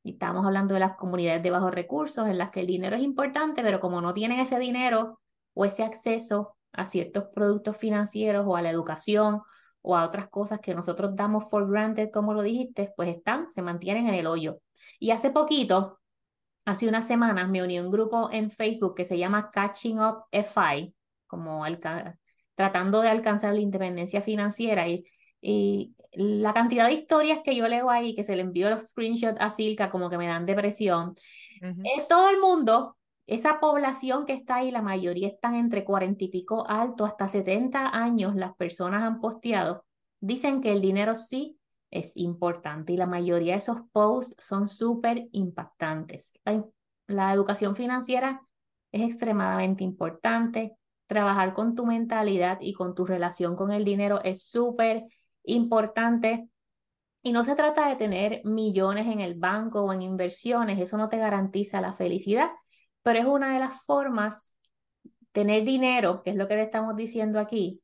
Y 0.06 0.12
estamos 0.12 0.46
hablando 0.46 0.76
de 0.76 0.80
las 0.80 0.98
comunidades 0.98 1.42
de 1.42 1.50
bajos 1.50 1.74
recursos 1.74 2.28
en 2.28 2.38
las 2.38 2.52
que 2.52 2.60
el 2.60 2.68
dinero 2.68 2.96
es 2.96 3.02
importante, 3.02 3.64
pero 3.64 3.80
como 3.80 4.02
no 4.02 4.14
tienen 4.14 4.40
ese 4.40 4.60
dinero 4.60 5.20
o 5.56 5.66
ese 5.66 5.84
acceso 5.84 6.56
a 6.74 6.86
ciertos 6.86 7.24
productos 7.34 7.76
financieros 7.76 8.46
o 8.48 8.56
a 8.56 8.62
la 8.62 8.70
educación 8.70 9.42
o 9.82 9.98
a 9.98 10.06
otras 10.06 10.30
cosas 10.30 10.60
que 10.60 10.76
nosotros 10.76 11.16
damos 11.16 11.50
for 11.50 11.68
granted, 11.68 12.12
como 12.12 12.36
lo 12.36 12.44
dijiste, 12.44 12.94
pues 12.96 13.10
están, 13.10 13.50
se 13.50 13.64
mantienen 13.64 14.06
en 14.06 14.14
el 14.14 14.28
hoyo. 14.28 14.60
Y 15.00 15.10
hace 15.10 15.32
poquito, 15.32 16.00
hace 16.66 16.88
unas 16.88 17.08
semanas, 17.08 17.50
me 17.50 17.64
uní 17.64 17.80
a 17.80 17.82
un 17.82 17.90
grupo 17.90 18.30
en 18.32 18.52
Facebook 18.52 18.94
que 18.94 19.06
se 19.06 19.18
llama 19.18 19.50
Catching 19.50 20.00
Up 20.00 20.26
FI, 20.32 20.94
como 21.26 21.66
tratando 22.54 23.02
de 23.02 23.10
alcanzar 23.10 23.56
la 23.56 23.60
independencia 23.60 24.22
financiera 24.22 24.88
y, 24.88 25.04
y 25.42 25.96
la 26.16 26.54
cantidad 26.54 26.88
de 26.88 26.94
historias 26.94 27.40
que 27.44 27.56
yo 27.56 27.68
leo 27.68 27.90
ahí, 27.90 28.16
que 28.16 28.24
se 28.24 28.36
le 28.36 28.42
envío 28.42 28.70
los 28.70 28.82
screenshots 28.90 29.40
a 29.40 29.50
Silka, 29.50 29.90
como 29.90 30.10
que 30.10 30.18
me 30.18 30.28
dan 30.28 30.46
depresión. 30.46 31.16
es 31.62 32.08
todo 32.08 32.30
el 32.30 32.40
mundo, 32.40 32.98
esa 33.28 33.60
población 33.60 34.26
que 34.26 34.34
está 34.34 34.58
ahí, 34.58 34.72
la 34.72 34.82
mayoría 34.82 35.28
están 35.28 35.56
entre 35.56 35.84
cuarenta 35.84 36.24
y 36.24 36.30
pico 36.30 36.68
alto, 36.68 37.06
hasta 37.06 37.28
70 37.28 37.90
años, 37.90 38.36
las 38.36 38.56
personas 38.56 39.04
han 39.04 39.20
posteado, 39.20 39.86
dicen 40.20 40.62
que 40.62 40.72
el 40.72 40.82
dinero 40.82 41.16
sí 41.16 41.58
es 41.92 42.16
importante 42.16 42.94
y 42.94 42.98
la 42.98 43.08
mayoría 43.08 43.54
de 43.54 43.60
esos 43.60 43.78
posts 43.92 44.36
son 44.38 44.68
súper 44.68 45.28
impactantes. 45.32 46.34
la 47.08 47.34
educación 47.34 47.76
financiera 47.76 48.42
es 48.92 49.02
extremadamente 49.02 49.84
importante. 49.84 50.76
Trabajar 51.08 51.54
con 51.54 51.76
tu 51.76 51.86
mentalidad 51.86 52.58
y 52.62 52.74
con 52.74 52.96
tu 52.96 53.06
relación 53.06 53.56
con 53.56 53.72
el 53.72 53.86
dinero 53.86 54.22
es 54.24 54.44
súper 54.44 55.06
importante. 55.48 56.50
Y 57.24 57.32
no 57.32 57.44
se 57.44 57.56
trata 57.56 57.90
de 57.90 57.96
tener 57.96 58.42
millones 58.44 59.08
en 59.08 59.20
el 59.20 59.36
banco 59.36 59.82
o 59.82 59.94
en 59.94 60.02
inversiones, 60.02 60.80
eso 60.80 60.98
no 60.98 61.10
te 61.10 61.18
garantiza 61.18 61.82
la 61.82 61.94
felicidad, 61.94 62.52
pero 63.02 63.20
es 63.20 63.26
una 63.26 63.54
de 63.54 63.60
las 63.60 63.84
formas, 63.84 64.56
tener 65.32 65.64
dinero, 65.64 66.22
que 66.24 66.30
es 66.32 66.36
lo 66.36 66.48
que 66.48 66.56
te 66.56 66.62
estamos 66.62 66.96
diciendo 66.96 67.40
aquí, 67.40 67.82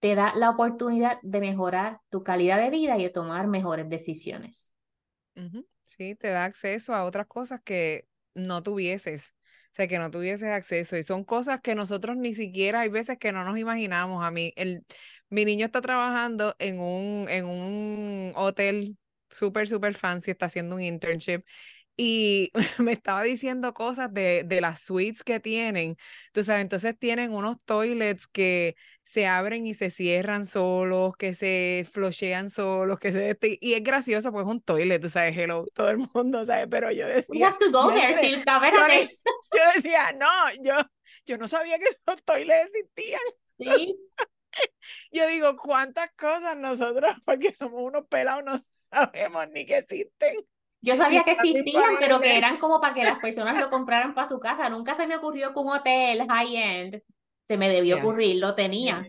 te 0.00 0.14
da 0.14 0.34
la 0.34 0.50
oportunidad 0.50 1.18
de 1.22 1.40
mejorar 1.40 2.00
tu 2.08 2.22
calidad 2.22 2.58
de 2.58 2.70
vida 2.70 2.98
y 2.98 3.04
de 3.04 3.10
tomar 3.10 3.46
mejores 3.46 3.88
decisiones. 3.88 4.72
Sí, 5.84 6.16
te 6.16 6.28
da 6.28 6.44
acceso 6.44 6.94
a 6.94 7.04
otras 7.04 7.26
cosas 7.26 7.60
que 7.62 8.08
no 8.34 8.62
tuvieses 8.62 9.36
sea, 9.78 9.88
que 9.88 9.98
no 9.98 10.10
tuvieses 10.10 10.48
acceso. 10.48 10.96
Y 10.96 11.02
son 11.02 11.24
cosas 11.24 11.60
que 11.60 11.74
nosotros 11.74 12.16
ni 12.16 12.34
siquiera, 12.34 12.80
hay 12.80 12.88
veces 12.88 13.18
que 13.18 13.32
no 13.32 13.44
nos 13.44 13.58
imaginamos. 13.58 14.24
A 14.24 14.30
mí, 14.30 14.52
el, 14.56 14.84
mi 15.30 15.44
niño 15.44 15.66
está 15.66 15.80
trabajando 15.80 16.54
en 16.58 16.80
un, 16.80 17.26
en 17.28 17.44
un 17.46 18.32
hotel 18.36 18.96
súper, 19.30 19.68
súper 19.68 19.94
fancy, 19.94 20.30
está 20.30 20.46
haciendo 20.46 20.76
un 20.76 20.82
internship 20.82 21.42
y 22.00 22.52
me 22.78 22.92
estaba 22.92 23.22
diciendo 23.24 23.74
cosas 23.74 24.14
de, 24.14 24.44
de 24.46 24.60
las 24.60 24.80
suites 24.80 25.24
que 25.24 25.40
tienen. 25.40 25.96
Tú 26.32 26.44
sabes, 26.44 26.62
entonces 26.62 26.96
tienen 26.96 27.32
unos 27.32 27.62
toilets 27.64 28.28
que 28.28 28.76
se 29.02 29.26
abren 29.26 29.66
y 29.66 29.74
se 29.74 29.90
cierran 29.90 30.46
solos, 30.46 31.16
que 31.16 31.34
se 31.34 31.86
flushean 31.92 32.50
solos, 32.50 32.98
que 33.00 33.10
se... 33.12 33.36
Y 33.60 33.74
es 33.74 33.82
gracioso, 33.82 34.30
pues 34.30 34.46
es 34.46 34.52
un 34.52 34.62
toilet, 34.62 35.00
tú 35.00 35.10
sabes, 35.10 35.36
hello, 35.36 35.66
todo 35.74 35.90
el 35.90 35.98
mundo, 36.14 36.46
¿sabes? 36.46 36.68
Pero 36.70 36.92
yo 36.92 37.06
decía... 37.08 37.26
We 37.30 37.42
have 37.42 37.58
to 37.58 37.70
go 37.72 37.92
there, 37.92 38.14
Silka, 38.14 38.60
yo, 38.70 39.60
decía, 39.74 40.12
no, 40.12 40.62
yo, 40.62 40.74
yo 41.26 41.36
no 41.36 41.48
sabía 41.48 41.78
que 41.78 41.86
esos 41.86 42.22
toilets 42.24 42.70
existían. 42.72 43.20
Sí. 43.58 43.98
Yo 45.12 45.26
digo, 45.26 45.56
¿cuántas 45.56 46.10
cosas 46.12 46.56
nosotros, 46.56 47.16
porque 47.26 47.52
somos 47.52 47.82
unos 47.82 48.06
pelados, 48.06 48.44
no 48.44 48.58
sabemos 48.90 49.48
ni 49.50 49.66
que 49.66 49.78
existen? 49.78 50.36
Yo 50.80 50.96
sabía 50.96 51.24
que 51.24 51.32
existían, 51.40 51.96
pero 51.98 52.20
que 52.20 52.36
eran 52.36 52.58
como 52.58 52.80
para 52.80 52.94
que 52.94 53.04
las 53.04 53.18
personas 53.18 53.60
lo 53.60 53.70
compraran 53.70 54.14
para 54.14 54.28
su 54.28 54.38
casa. 54.38 54.68
Nunca 54.68 54.94
se 54.94 55.06
me 55.06 55.16
ocurrió 55.16 55.52
que 55.52 55.60
un 55.60 55.70
hotel 55.70 56.26
high-end 56.28 57.02
se 57.46 57.56
me 57.56 57.68
debió 57.68 57.98
ocurrir, 57.98 58.36
lo 58.36 58.54
tenía. 58.54 59.08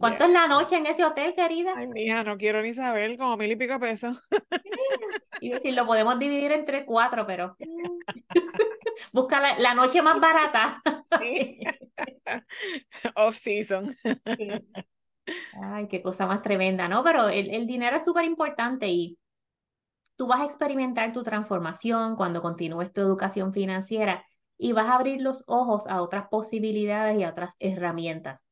¿Cuánto 0.00 0.24
es 0.24 0.30
la 0.30 0.48
noche 0.48 0.76
en 0.76 0.86
ese 0.86 1.04
hotel, 1.04 1.34
querida? 1.34 1.74
Ay, 1.76 1.86
mija, 1.88 2.24
no 2.24 2.38
quiero 2.38 2.62
ni 2.62 2.72
saber, 2.72 3.18
como 3.18 3.36
mil 3.36 3.50
y 3.50 3.56
pico 3.56 3.78
pesos. 3.78 4.26
y 5.42 5.50
decir, 5.50 5.74
lo 5.74 5.84
podemos 5.84 6.18
dividir 6.18 6.52
entre 6.52 6.86
cuatro, 6.86 7.26
pero 7.26 7.54
busca 9.12 9.58
la, 9.58 9.74
noche 9.74 10.00
más 10.00 10.18
barata. 10.18 10.80
Off 13.14 13.36
season. 13.36 13.94
Ay, 15.52 15.88
qué 15.88 16.02
cosa 16.02 16.26
más 16.26 16.42
tremenda, 16.42 16.88
¿no? 16.88 17.02
Pero 17.02 17.28
el, 17.28 17.50
el 17.50 17.66
dinero 17.66 17.96
es 17.96 18.04
súper 18.04 18.24
importante 18.24 18.88
y 18.88 19.18
tú 20.16 20.26
vas 20.26 20.40
a 20.40 20.44
experimentar 20.44 21.12
tu 21.12 21.22
transformación 21.22 22.16
cuando 22.16 22.42
continúes 22.42 22.92
tu 22.92 23.00
educación 23.00 23.52
financiera 23.52 24.24
y 24.58 24.72
vas 24.72 24.86
a 24.86 24.96
abrir 24.96 25.22
los 25.22 25.44
ojos 25.46 25.86
a 25.86 26.02
otras 26.02 26.28
posibilidades 26.28 27.18
y 27.18 27.24
a 27.24 27.30
otras 27.30 27.54
herramientas. 27.58 28.46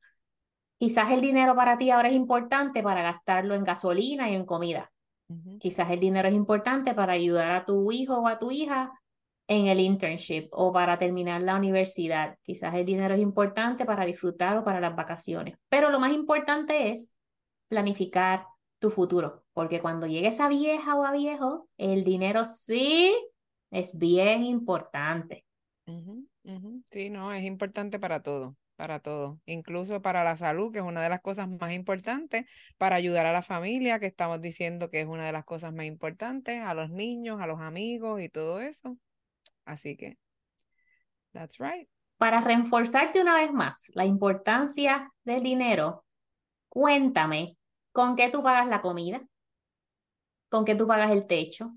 Quizás 0.78 1.10
el 1.10 1.20
dinero 1.20 1.54
para 1.54 1.76
ti 1.76 1.90
ahora 1.90 2.08
es 2.08 2.14
importante 2.14 2.82
para 2.82 3.02
gastarlo 3.02 3.54
en 3.54 3.64
gasolina 3.64 4.30
y 4.30 4.34
en 4.34 4.46
comida. 4.46 4.90
Quizás 5.58 5.90
el 5.90 6.00
dinero 6.00 6.28
es 6.28 6.34
importante 6.34 6.94
para 6.94 7.12
ayudar 7.12 7.50
a 7.50 7.66
tu 7.66 7.92
hijo 7.92 8.18
o 8.18 8.28
a 8.28 8.38
tu 8.38 8.50
hija 8.50 8.97
en 9.48 9.66
el 9.66 9.80
internship 9.80 10.48
o 10.52 10.72
para 10.72 10.98
terminar 10.98 11.40
la 11.40 11.56
universidad. 11.56 12.36
Quizás 12.42 12.74
el 12.74 12.84
dinero 12.84 13.14
es 13.14 13.20
importante 13.20 13.84
para 13.86 14.04
disfrutar 14.04 14.58
o 14.58 14.64
para 14.64 14.78
las 14.78 14.94
vacaciones. 14.94 15.56
Pero 15.68 15.90
lo 15.90 15.98
más 15.98 16.12
importante 16.12 16.90
es 16.90 17.14
planificar 17.68 18.44
tu 18.78 18.90
futuro, 18.90 19.42
porque 19.54 19.80
cuando 19.80 20.06
llegues 20.06 20.38
a 20.38 20.48
vieja 20.48 20.94
o 20.94 21.04
a 21.04 21.12
viejo, 21.12 21.68
el 21.78 22.04
dinero 22.04 22.44
sí 22.44 23.12
es 23.70 23.98
bien 23.98 24.44
importante. 24.44 25.44
Sí, 26.90 27.10
no, 27.10 27.32
es 27.32 27.44
importante 27.44 27.98
para 27.98 28.22
todo, 28.22 28.54
para 28.76 29.00
todo, 29.00 29.40
incluso 29.46 30.00
para 30.02 30.24
la 30.24 30.36
salud, 30.36 30.72
que 30.72 30.78
es 30.78 30.84
una 30.84 31.02
de 31.02 31.08
las 31.08 31.20
cosas 31.20 31.48
más 31.48 31.72
importantes, 31.72 32.44
para 32.76 32.96
ayudar 32.96 33.26
a 33.26 33.32
la 33.32 33.42
familia, 33.42 33.98
que 33.98 34.06
estamos 34.06 34.40
diciendo 34.40 34.90
que 34.90 35.00
es 35.00 35.06
una 35.06 35.26
de 35.26 35.32
las 35.32 35.44
cosas 35.44 35.72
más 35.72 35.86
importantes, 35.86 36.62
a 36.62 36.74
los 36.74 36.90
niños, 36.90 37.40
a 37.40 37.46
los 37.46 37.60
amigos 37.60 38.20
y 38.20 38.28
todo 38.28 38.60
eso. 38.60 38.96
Así 39.68 39.96
que, 39.96 40.16
that's 41.32 41.58
right. 41.58 41.88
Para 42.16 42.40
reforzarte 42.40 43.20
una 43.20 43.36
vez 43.36 43.52
más 43.52 43.84
la 43.94 44.06
importancia 44.06 45.12
del 45.24 45.42
dinero, 45.42 46.04
cuéntame, 46.68 47.58
¿con 47.92 48.16
qué 48.16 48.30
tú 48.30 48.42
pagas 48.42 48.66
la 48.66 48.80
comida? 48.80 49.20
¿Con 50.48 50.64
qué 50.64 50.74
tú 50.74 50.86
pagas 50.86 51.10
el 51.10 51.26
techo? 51.26 51.74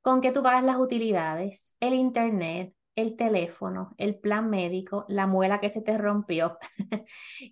¿Con 0.00 0.20
qué 0.22 0.32
tú 0.32 0.42
pagas 0.42 0.64
las 0.64 0.78
utilidades? 0.78 1.76
El 1.78 1.92
internet, 1.92 2.74
el 2.96 3.16
teléfono, 3.16 3.94
el 3.98 4.18
plan 4.18 4.48
médico, 4.48 5.04
la 5.08 5.26
muela 5.26 5.60
que 5.60 5.68
se 5.68 5.82
te 5.82 5.98
rompió. 5.98 6.58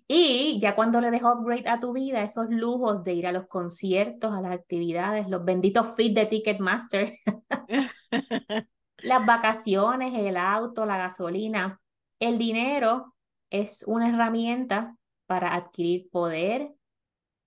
y 0.07 0.59
ya 0.59 0.73
cuando 0.73 0.99
le 0.99 1.11
dejo 1.11 1.31
upgrade 1.31 1.69
a 1.69 1.79
tu 1.79 1.93
vida, 1.93 2.23
esos 2.23 2.47
lujos 2.49 3.03
de 3.03 3.13
ir 3.13 3.27
a 3.27 3.31
los 3.31 3.47
conciertos, 3.47 4.33
a 4.33 4.41
las 4.41 4.51
actividades, 4.51 5.29
los 5.29 5.45
benditos 5.45 5.95
feed 5.95 6.15
de 6.15 6.25
Ticketmaster, 6.25 7.13
las 9.03 9.25
vacaciones, 9.25 10.17
el 10.17 10.37
auto, 10.37 10.85
la 10.85 10.97
gasolina, 10.97 11.81
el 12.19 12.37
dinero 12.37 13.15
es 13.49 13.83
una 13.87 14.09
herramienta 14.09 14.95
para 15.25 15.55
adquirir 15.55 16.09
poder 16.09 16.71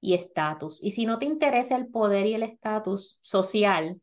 y 0.00 0.14
estatus. 0.14 0.82
Y 0.82 0.90
si 0.90 1.06
no 1.06 1.18
te 1.18 1.26
interesa 1.26 1.76
el 1.76 1.88
poder 1.88 2.26
y 2.26 2.34
el 2.34 2.42
estatus 2.42 3.18
social, 3.22 4.00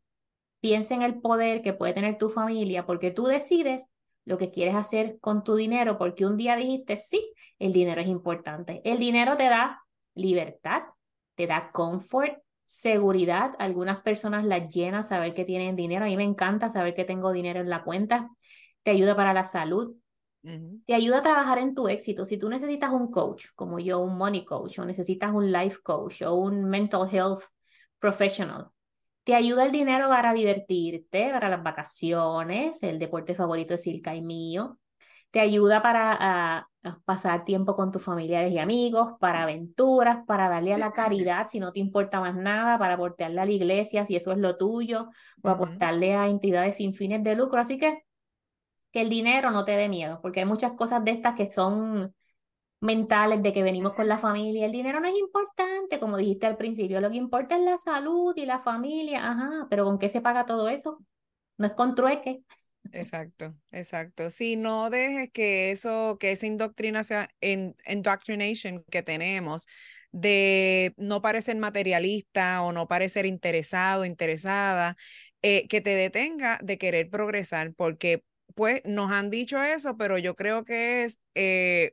Piensa 0.62 0.94
en 0.94 1.02
el 1.02 1.20
poder 1.20 1.60
que 1.60 1.72
puede 1.72 1.92
tener 1.92 2.18
tu 2.18 2.30
familia 2.30 2.86
porque 2.86 3.10
tú 3.10 3.24
decides 3.24 3.90
lo 4.24 4.38
que 4.38 4.52
quieres 4.52 4.76
hacer 4.76 5.18
con 5.18 5.42
tu 5.42 5.56
dinero 5.56 5.98
porque 5.98 6.24
un 6.24 6.36
día 6.36 6.54
dijiste, 6.54 6.96
sí, 6.96 7.34
el 7.58 7.72
dinero 7.72 8.00
es 8.00 8.06
importante. 8.06 8.80
El 8.84 9.00
dinero 9.00 9.36
te 9.36 9.48
da 9.48 9.82
libertad, 10.14 10.82
te 11.34 11.48
da 11.48 11.72
confort, 11.72 12.41
seguridad. 12.64 13.52
Algunas 13.58 14.02
personas 14.02 14.44
las 14.44 14.68
llenan 14.74 15.04
saber 15.04 15.34
que 15.34 15.44
tienen 15.44 15.76
dinero. 15.76 16.04
A 16.04 16.08
mí 16.08 16.16
me 16.16 16.24
encanta 16.24 16.68
saber 16.68 16.94
que 16.94 17.04
tengo 17.04 17.32
dinero 17.32 17.60
en 17.60 17.70
la 17.70 17.84
cuenta. 17.84 18.30
Te 18.82 18.90
ayuda 18.90 19.16
para 19.16 19.32
la 19.32 19.44
salud. 19.44 19.94
Te 20.86 20.94
ayuda 20.94 21.18
a 21.18 21.22
trabajar 21.22 21.58
en 21.58 21.74
tu 21.74 21.88
éxito. 21.88 22.24
Si 22.26 22.38
tú 22.38 22.48
necesitas 22.48 22.90
un 22.90 23.10
coach, 23.10 23.46
como 23.54 23.78
yo, 23.78 24.00
un 24.00 24.16
money 24.16 24.44
coach, 24.44 24.78
o 24.80 24.84
necesitas 24.84 25.32
un 25.32 25.52
life 25.52 25.78
coach 25.82 26.22
o 26.22 26.34
un 26.34 26.64
mental 26.64 27.08
health 27.10 27.42
professional, 27.98 28.68
te 29.24 29.34
ayuda 29.36 29.64
el 29.64 29.72
dinero 29.72 30.08
para 30.08 30.32
divertirte, 30.32 31.30
para 31.30 31.48
las 31.48 31.62
vacaciones, 31.62 32.82
el 32.82 32.98
deporte 32.98 33.34
favorito 33.34 33.74
es 33.74 33.82
Silka 33.82 34.14
y 34.16 34.22
mío. 34.22 34.78
Te 35.32 35.40
ayuda 35.40 35.82
para 35.82 36.68
pasar 37.04 37.44
tiempo 37.44 37.74
con 37.74 37.90
tus 37.90 38.02
familiares 38.02 38.52
y 38.52 38.58
amigos, 38.58 39.14
para 39.18 39.42
aventuras, 39.42 40.24
para 40.26 40.48
darle 40.48 40.74
a 40.74 40.78
la 40.78 40.92
caridad 40.92 41.48
si 41.48 41.58
no 41.58 41.72
te 41.72 41.80
importa 41.80 42.20
más 42.20 42.36
nada, 42.36 42.78
para 42.78 42.94
aportarle 42.94 43.40
a 43.40 43.46
la 43.46 43.50
iglesia 43.50 44.06
si 44.06 44.14
eso 44.16 44.32
es 44.32 44.38
lo 44.38 44.56
tuyo, 44.56 45.08
o 45.42 45.48
aportarle 45.48 46.14
a 46.14 46.28
entidades 46.28 46.76
sin 46.76 46.94
fines 46.94 47.24
de 47.24 47.34
lucro. 47.34 47.60
Así 47.60 47.78
que 47.78 48.02
que 48.92 49.00
el 49.00 49.08
dinero 49.10 49.50
no 49.50 49.64
te 49.64 49.72
dé 49.72 49.88
miedo, 49.88 50.20
porque 50.22 50.40
hay 50.40 50.46
muchas 50.46 50.72
cosas 50.72 51.04
de 51.04 51.12
estas 51.12 51.34
que 51.34 51.50
son 51.50 52.14
mentales 52.80 53.42
de 53.42 53.52
que 53.52 53.62
venimos 53.62 53.94
con 53.94 54.08
la 54.08 54.18
familia. 54.18 54.66
El 54.66 54.72
dinero 54.72 55.00
no 55.00 55.08
es 55.08 55.16
importante, 55.16 56.00
como 56.00 56.16
dijiste 56.16 56.46
al 56.46 56.56
principio, 56.58 57.00
lo 57.00 57.10
que 57.10 57.16
importa 57.16 57.56
es 57.56 57.62
la 57.62 57.76
salud 57.78 58.34
y 58.36 58.46
la 58.46 58.60
familia, 58.60 59.30
ajá, 59.30 59.66
pero 59.70 59.84
¿con 59.84 59.98
qué 59.98 60.08
se 60.08 60.20
paga 60.20 60.46
todo 60.46 60.68
eso? 60.68 60.98
No 61.58 61.66
es 61.66 61.72
con 61.74 61.94
trueque. 61.94 62.44
Exacto, 62.90 63.54
exacto. 63.70 64.28
Si 64.30 64.56
no 64.56 64.90
dejes 64.90 65.30
que 65.32 65.70
eso, 65.70 66.18
que 66.18 66.32
esa 66.32 66.46
indoctrinación, 66.46 67.28
en, 67.40 67.76
indoctrination 67.86 68.84
que 68.90 69.02
tenemos 69.02 69.66
de 70.10 70.92
no 70.96 71.22
parecer 71.22 71.56
materialista 71.56 72.62
o 72.62 72.72
no 72.72 72.88
parecer 72.88 73.24
interesado, 73.24 74.04
interesada, 74.04 74.96
eh, 75.42 75.66
que 75.68 75.80
te 75.80 75.90
detenga 75.90 76.58
de 76.62 76.76
querer 76.76 77.08
progresar, 77.08 77.72
porque 77.74 78.24
pues 78.54 78.82
nos 78.84 79.10
han 79.10 79.30
dicho 79.30 79.62
eso, 79.62 79.96
pero 79.96 80.18
yo 80.18 80.34
creo 80.34 80.64
que 80.64 81.04
es 81.04 81.18
eh, 81.34 81.92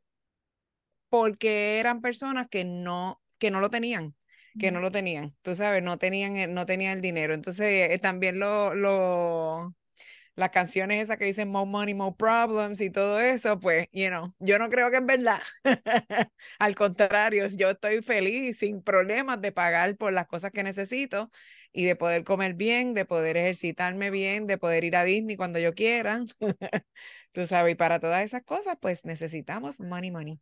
porque 1.10 1.79
eran 1.79 2.01
personas 2.01 2.48
que 2.50 2.63
no, 2.65 3.22
que 3.38 3.51
no 3.51 3.60
lo 3.60 3.69
tenían. 3.69 4.15
que 4.58 4.72
no 4.72 4.81
lo 4.81 4.91
tenían, 4.91 5.36
tú 5.41 5.55
sabes, 5.55 5.81
no 5.84 5.98
tenían, 5.98 6.53
no 6.53 6.65
tenían 6.65 6.98
el 6.98 7.01
dinero. 7.01 7.34
Entonces, 7.34 7.91
eh, 7.91 8.00
también 8.00 8.39
lo, 8.39 8.75
lo, 8.75 9.74
las 10.39 10.51
canciones 10.51 11.03
esas 11.03 11.17
que 11.17 11.25
dicen 11.25 11.50
more 11.50 11.69
money, 11.69 11.93
more 11.93 12.15
problems 12.17 12.79
y 12.81 12.89
todo 12.89 13.19
eso, 13.19 13.60
pues, 13.60 13.88
you 13.91 14.08
know, 14.08 14.34
yo 14.39 14.58
no 14.58 14.69
creo 14.69 14.89
que 14.89 14.98
es 14.98 15.05
verdad. 15.05 15.41
Al 16.60 16.75
contrario, 16.75 17.46
yo 17.48 17.69
estoy 17.69 18.01
feliz, 18.01 18.58
sin 18.60 18.81
problemas 18.81 19.41
de 19.41 19.51
pagar 19.51 19.98
por 19.98 20.13
las 20.13 20.27
cosas 20.27 20.51
que 20.51 20.63
necesito 20.63 21.29
y 21.74 21.84
de 21.84 21.96
poder 21.96 22.24
comer 22.24 22.53
bien, 22.53 22.93
de 22.93 23.05
poder 23.05 23.36
ejercitarme 23.36 24.10
bien, 24.12 24.48
de 24.48 24.58
poder 24.58 24.86
ir 24.86 24.96
a 24.96 25.03
Disney 25.03 25.36
cuando 25.36 25.60
yo 25.60 25.74
quiera. 25.74 26.22
Tú 27.34 27.46
sabes, 27.46 27.74
y 27.74 27.75
para 27.75 28.00
todas 28.00 28.24
esas 28.24 28.43
cosas, 28.43 28.77
pues 28.79 29.03
necesitamos 29.05 29.79
money, 29.81 30.10
money. 30.10 30.39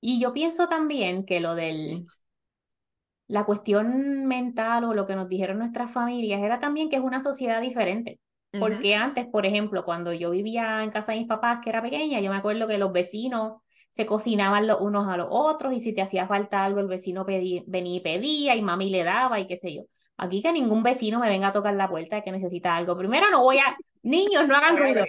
Y 0.00 0.20
yo 0.20 0.32
pienso 0.32 0.68
también 0.68 1.24
que 1.24 1.40
lo 1.40 1.54
del 1.54 2.04
la 3.28 3.44
cuestión 3.44 4.26
mental 4.26 4.84
o 4.84 4.94
lo 4.94 5.06
que 5.06 5.16
nos 5.16 5.28
dijeron 5.28 5.58
nuestras 5.58 5.92
familias 5.92 6.42
era 6.42 6.60
también 6.60 6.88
que 6.88 6.96
es 6.96 7.02
una 7.02 7.20
sociedad 7.20 7.60
diferente. 7.60 8.20
Porque 8.58 8.94
antes, 8.94 9.26
por 9.26 9.44
ejemplo, 9.44 9.84
cuando 9.84 10.12
yo 10.12 10.30
vivía 10.30 10.82
en 10.82 10.90
casa 10.90 11.12
de 11.12 11.18
mis 11.18 11.28
papás, 11.28 11.58
que 11.62 11.68
era 11.68 11.82
pequeña, 11.82 12.20
yo 12.20 12.30
me 12.30 12.38
acuerdo 12.38 12.66
que 12.66 12.78
los 12.78 12.92
vecinos 12.92 13.60
se 13.90 14.06
cocinaban 14.06 14.66
los 14.66 14.80
unos 14.80 15.08
a 15.08 15.16
los 15.16 15.28
otros 15.30 15.72
y 15.72 15.80
si 15.80 15.92
te 15.92 16.02
hacía 16.02 16.26
falta 16.26 16.64
algo, 16.64 16.80
el 16.80 16.86
vecino 16.86 17.24
venía 17.24 17.62
y 17.96 18.00
pedía 18.00 18.54
y 18.54 18.62
mami 18.62 18.90
le 18.90 19.04
daba 19.04 19.40
y 19.40 19.46
qué 19.46 19.56
sé 19.56 19.74
yo. 19.74 19.82
Aquí 20.18 20.42
que 20.42 20.52
ningún 20.52 20.82
vecino 20.82 21.20
me 21.20 21.28
venga 21.28 21.48
a 21.48 21.52
tocar 21.52 21.74
la 21.74 21.88
puerta 21.88 22.16
de 22.16 22.22
que 22.22 22.32
necesita 22.32 22.74
algo. 22.74 22.96
Primero 22.96 23.30
no 23.30 23.42
voy 23.42 23.58
a... 23.58 23.76
Niños, 24.02 24.46
no 24.46 24.56
hagan 24.56 24.76
ruido. 24.76 25.04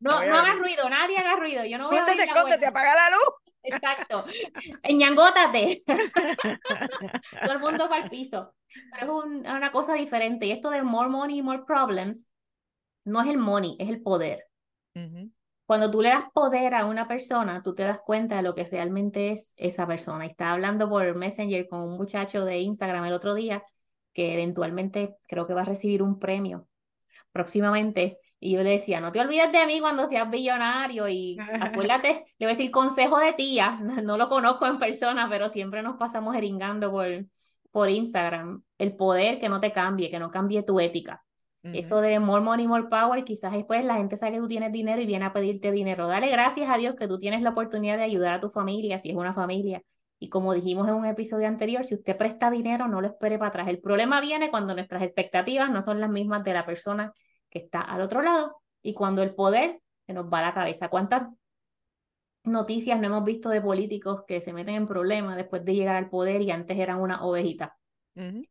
No, 0.00 0.24
no 0.24 0.38
hagan 0.38 0.58
ruido, 0.58 0.88
nadie 0.88 1.18
haga 1.18 1.36
ruido. 1.36 1.64
Yo 1.64 1.78
no 1.78 1.88
voy 1.88 1.98
a 1.98 2.02
apaga 2.02 2.94
la 2.94 3.10
luz. 3.10 3.34
Exacto. 3.62 4.24
Ñangótate. 4.88 5.82
Todo 7.42 7.52
el 7.52 7.58
mundo 7.58 7.88
para 7.88 8.04
el 8.04 8.10
piso. 8.10 8.54
Pero 8.98 9.24
es 9.24 9.52
una 9.52 9.72
cosa 9.72 9.94
diferente. 9.94 10.46
Y 10.46 10.52
esto 10.52 10.70
de 10.70 10.82
more 10.82 11.08
money, 11.08 11.42
more 11.42 11.62
problems, 11.66 12.26
no 13.08 13.20
es 13.20 13.28
el 13.28 13.38
money, 13.38 13.76
es 13.78 13.88
el 13.88 14.02
poder. 14.02 14.44
Cuando 15.64 15.90
tú 15.90 16.02
le 16.02 16.08
das 16.08 16.24
poder 16.32 16.74
a 16.74 16.86
una 16.86 17.06
persona, 17.06 17.62
tú 17.62 17.74
te 17.74 17.82
das 17.82 18.00
cuenta 18.00 18.36
de 18.36 18.42
lo 18.42 18.54
que 18.54 18.64
realmente 18.64 19.32
es 19.32 19.52
esa 19.56 19.86
persona. 19.86 20.24
Y 20.24 20.30
estaba 20.30 20.52
hablando 20.52 20.88
por 20.88 21.14
Messenger 21.14 21.68
con 21.68 21.80
un 21.80 21.96
muchacho 21.96 22.44
de 22.44 22.58
Instagram 22.58 23.04
el 23.04 23.12
otro 23.12 23.34
día 23.34 23.62
que 24.14 24.32
eventualmente 24.32 25.16
creo 25.28 25.46
que 25.46 25.54
va 25.54 25.60
a 25.60 25.64
recibir 25.64 26.02
un 26.02 26.18
premio 26.18 26.66
próximamente. 27.32 28.18
Y 28.40 28.52
yo 28.52 28.62
le 28.62 28.70
decía, 28.70 28.98
no 29.00 29.12
te 29.12 29.20
olvides 29.20 29.52
de 29.52 29.66
mí 29.66 29.78
cuando 29.78 30.06
seas 30.08 30.30
billonario 30.30 31.06
y 31.08 31.36
acuérdate, 31.60 32.24
le 32.38 32.46
voy 32.46 32.52
a 32.52 32.56
decir 32.56 32.70
consejo 32.70 33.18
de 33.18 33.32
tía, 33.34 33.78
no, 34.02 34.16
lo 34.16 34.28
conozco 34.28 34.66
en 34.66 34.78
persona, 34.78 35.28
pero 35.28 35.48
siempre 35.48 35.82
nos 35.82 35.96
pasamos 35.98 36.34
eringando 36.34 36.90
por, 36.90 37.26
por 37.70 37.90
Instagram. 37.90 38.62
El 38.78 38.96
poder 38.96 39.38
que 39.38 39.48
no 39.48 39.60
te 39.60 39.70
cambie, 39.70 40.10
que 40.10 40.18
no 40.18 40.30
cambie 40.30 40.62
tu 40.62 40.80
ética. 40.80 41.22
Eso 41.62 42.00
de 42.00 42.18
more 42.20 42.42
money, 42.42 42.66
more 42.66 42.88
power, 42.88 43.24
quizás 43.24 43.52
después 43.52 43.84
la 43.84 43.96
gente 43.96 44.16
sabe 44.16 44.32
que 44.32 44.38
tú 44.38 44.48
tienes 44.48 44.72
dinero 44.72 45.02
y 45.02 45.06
viene 45.06 45.24
a 45.24 45.32
pedirte 45.32 45.70
dinero. 45.70 46.06
Dale 46.06 46.28
gracias 46.30 46.70
a 46.70 46.78
Dios 46.78 46.94
que 46.94 47.08
tú 47.08 47.18
tienes 47.18 47.42
la 47.42 47.50
oportunidad 47.50 47.98
de 47.98 48.04
ayudar 48.04 48.34
a 48.34 48.40
tu 48.40 48.48
familia, 48.48 48.98
si 48.98 49.10
es 49.10 49.16
una 49.16 49.34
familia. 49.34 49.82
Y 50.18 50.28
como 50.30 50.54
dijimos 50.54 50.88
en 50.88 50.94
un 50.94 51.06
episodio 51.06 51.46
anterior, 51.46 51.84
si 51.84 51.94
usted 51.94 52.16
presta 52.16 52.50
dinero, 52.50 52.88
no 52.88 53.00
lo 53.00 53.08
espere 53.08 53.38
para 53.38 53.50
atrás. 53.50 53.68
El 53.68 53.80
problema 53.80 54.20
viene 54.20 54.50
cuando 54.50 54.74
nuestras 54.74 55.02
expectativas 55.02 55.70
no 55.70 55.82
son 55.82 56.00
las 56.00 56.10
mismas 56.10 56.42
de 56.44 56.54
la 56.54 56.64
persona 56.64 57.12
que 57.50 57.58
está 57.58 57.80
al 57.80 58.00
otro 58.02 58.22
lado 58.22 58.56
y 58.82 58.94
cuando 58.94 59.22
el 59.22 59.34
poder 59.34 59.80
se 60.06 60.12
nos 60.14 60.26
va 60.32 60.38
a 60.38 60.42
la 60.42 60.54
cabeza. 60.54 60.88
¿Cuántas 60.88 61.28
noticias 62.44 62.98
no 62.98 63.06
hemos 63.06 63.24
visto 63.24 63.48
de 63.50 63.60
políticos 63.60 64.22
que 64.26 64.40
se 64.40 64.52
meten 64.52 64.74
en 64.74 64.88
problemas 64.88 65.36
después 65.36 65.64
de 65.64 65.74
llegar 65.74 65.96
al 65.96 66.08
poder 66.10 66.42
y 66.42 66.50
antes 66.50 66.78
eran 66.78 67.00
una 67.00 67.24
ovejita? 67.24 67.76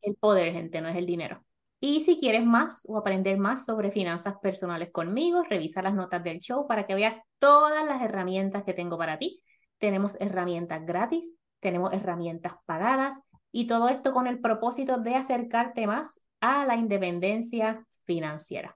El 0.02 0.16
poder, 0.16 0.54
gente, 0.54 0.82
no 0.82 0.90
es 0.90 0.98
el 0.98 1.06
dinero. 1.06 1.47
Y 1.80 2.00
si 2.02 2.20
quieres 2.20 2.44
más 2.44 2.86
o 2.88 2.98
aprender 2.98 3.38
más 3.38 3.66
sobre 3.66 3.92
finanzas 3.92 4.36
personales 4.42 4.90
conmigo, 4.92 5.44
revisa 5.44 5.82
las 5.82 5.94
notas 5.94 6.24
del 6.24 6.40
show 6.40 6.68
para 6.68 6.88
que 6.88 6.96
veas 6.96 7.16
todas 7.38 7.86
las 7.86 8.02
herramientas 8.02 8.64
que 8.64 8.74
tengo 8.74 8.98
para 8.98 9.20
ti. 9.20 9.42
Tenemos 9.78 10.18
herramientas 10.20 10.84
gratis, 10.86 11.36
tenemos 11.60 11.94
herramientas 11.94 12.54
pagadas 12.66 13.22
y 13.52 13.68
todo 13.68 13.90
esto 13.90 14.12
con 14.12 14.26
el 14.28 14.40
propósito 14.40 14.98
de 14.98 15.16
acercarte 15.16 15.86
más 15.86 16.22
a 16.42 16.66
la 16.66 16.76
independencia 16.76 17.86
financiera. 18.06 18.76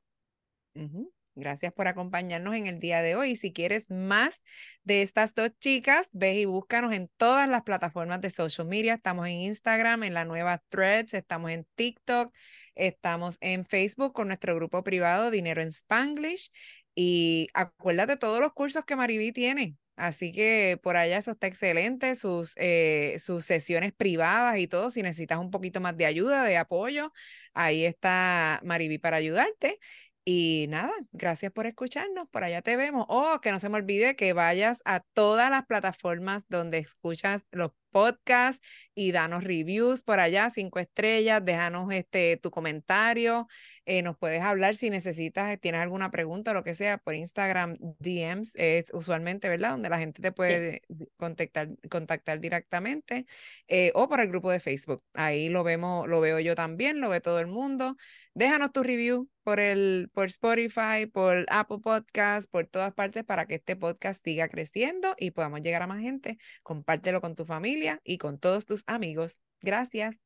Gracias 1.34 1.72
por 1.74 1.88
acompañarnos 1.88 2.56
en 2.56 2.68
el 2.68 2.80
día 2.80 3.02
de 3.02 3.16
hoy. 3.16 3.36
Si 3.36 3.54
quieres 3.54 3.90
más 3.90 4.42
de 4.84 5.02
estas 5.02 5.34
dos 5.34 5.58
chicas, 5.60 6.10
ve 6.12 6.36
y 6.36 6.46
búscanos 6.46 6.94
en 6.94 7.10
todas 7.18 7.48
las 7.48 7.64
plataformas 7.64 8.22
de 8.22 8.30
social 8.30 8.68
media. 8.68 8.96
Estamos 8.96 9.28
en 9.28 9.34
Instagram, 9.34 10.04
en 10.04 10.14
la 10.14 10.26
nueva 10.26 10.62
Threads, 10.70 11.14
estamos 11.14 11.52
en 11.52 11.66
TikTok, 11.76 12.34
Estamos 12.76 13.38
en 13.42 13.66
Facebook 13.66 14.14
con 14.14 14.28
nuestro 14.28 14.56
grupo 14.56 14.84
privado 14.84 15.32
Dinero 15.32 15.62
en 15.62 15.70
Spanglish. 15.70 16.52
Y 16.96 17.48
acuérdate 17.54 18.18
todos 18.18 18.40
los 18.42 18.54
cursos 18.54 18.86
que 18.86 18.96
Mariví 18.96 19.32
tiene. 19.32 19.78
Así 19.96 20.32
que 20.32 20.80
por 20.82 20.98
allá 20.98 21.18
eso 21.18 21.32
está 21.32 21.48
excelente, 21.48 22.16
sus, 22.16 22.54
eh, 22.58 23.18
sus 23.20 23.46
sesiones 23.46 23.94
privadas 23.94 24.58
y 24.58 24.68
todo. 24.68 24.90
Si 24.90 25.04
necesitas 25.04 25.38
un 25.38 25.52
poquito 25.52 25.80
más 25.80 25.96
de 25.98 26.06
ayuda, 26.06 26.44
de 26.44 26.58
apoyo, 26.58 27.14
ahí 27.54 27.86
está 27.86 28.60
Mariví 28.64 28.98
para 28.98 29.18
ayudarte. 29.18 29.80
Y 30.24 30.68
nada, 30.70 30.92
gracias 31.12 31.52
por 31.52 31.68
escucharnos. 31.68 32.28
Por 32.30 32.44
allá 32.44 32.62
te 32.62 32.78
vemos. 32.78 33.06
Oh, 33.10 33.40
que 33.42 33.52
no 33.52 33.60
se 33.60 33.70
me 33.70 33.78
olvide 33.78 34.16
que 34.16 34.34
vayas 34.34 34.82
a 34.86 35.02
todas 35.14 35.50
las 35.50 35.66
plataformas 35.66 36.44
donde 36.48 36.78
escuchas 36.80 37.44
los 37.52 37.72
podcasts 37.92 38.62
y 38.96 39.12
danos 39.12 39.44
reviews 39.44 40.04
por 40.04 40.20
allá, 40.20 40.50
cinco 40.50 40.80
estrellas, 40.80 41.44
déjanos 41.46 41.92
este, 41.94 42.38
tu 42.38 42.52
comentario, 42.52 43.48
eh, 43.86 44.02
nos 44.04 44.18
puedes 44.18 44.42
hablar 44.42 44.76
si 44.76 44.90
necesitas, 44.90 45.60
tienes 45.60 45.82
alguna 45.82 46.12
pregunta 46.12 46.52
o 46.52 46.54
lo 46.54 46.64
que 46.64 46.76
sea, 46.76 47.00
por 47.00 47.16
Instagram 47.16 47.78
DMs 48.00 48.54
es 48.56 48.86
usualmente, 48.94 49.50
¿verdad? 49.50 49.72
Donde 49.72 49.90
la 49.90 49.98
gente 49.98 50.22
te 50.22 50.32
puede 50.32 50.84
contactar, 51.18 51.70
contactar 51.90 52.40
directamente 52.40 53.26
eh, 53.68 53.92
o 53.96 54.08
por 54.08 54.20
el 54.22 54.28
grupo 54.30 54.52
de 54.52 54.60
Facebook. 54.60 55.04
Ahí 55.14 55.50
lo 55.50 55.64
vemos, 55.64 56.08
lo 56.08 56.22
veo 56.22 56.40
yo 56.40 56.54
también, 56.54 57.02
lo 57.02 57.10
ve 57.10 57.22
todo 57.22 57.40
el 57.40 57.48
mundo. 57.48 57.98
Déjanos 58.36 58.72
tu 58.72 58.84
review 58.84 59.30
por 59.44 59.60
el 59.60 60.10
por 60.14 60.28
Spotify, 60.28 61.08
por 61.12 61.46
Apple 61.50 61.80
Podcast, 61.82 62.50
por 62.52 62.68
todas 62.68 62.94
partes 62.94 63.24
para 63.24 63.46
que 63.46 63.56
este 63.56 63.76
podcast 63.76 64.24
siga 64.24 64.48
creciendo 64.48 65.16
y 65.18 65.32
podamos 65.32 65.62
llegar 65.62 65.82
a 65.82 65.88
más 65.88 66.02
gente. 66.02 66.38
Compártelo 66.64 67.20
con 67.20 67.36
tu 67.36 67.46
familia 67.46 68.00
y 68.04 68.20
con 68.20 68.40
todos 68.40 68.66
tus 68.66 68.84
amigos. 68.86 69.40
Gracias. 69.60 70.18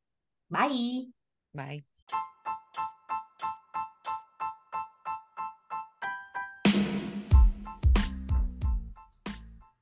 Bye. 0.49 1.13
Bye. 1.53 1.94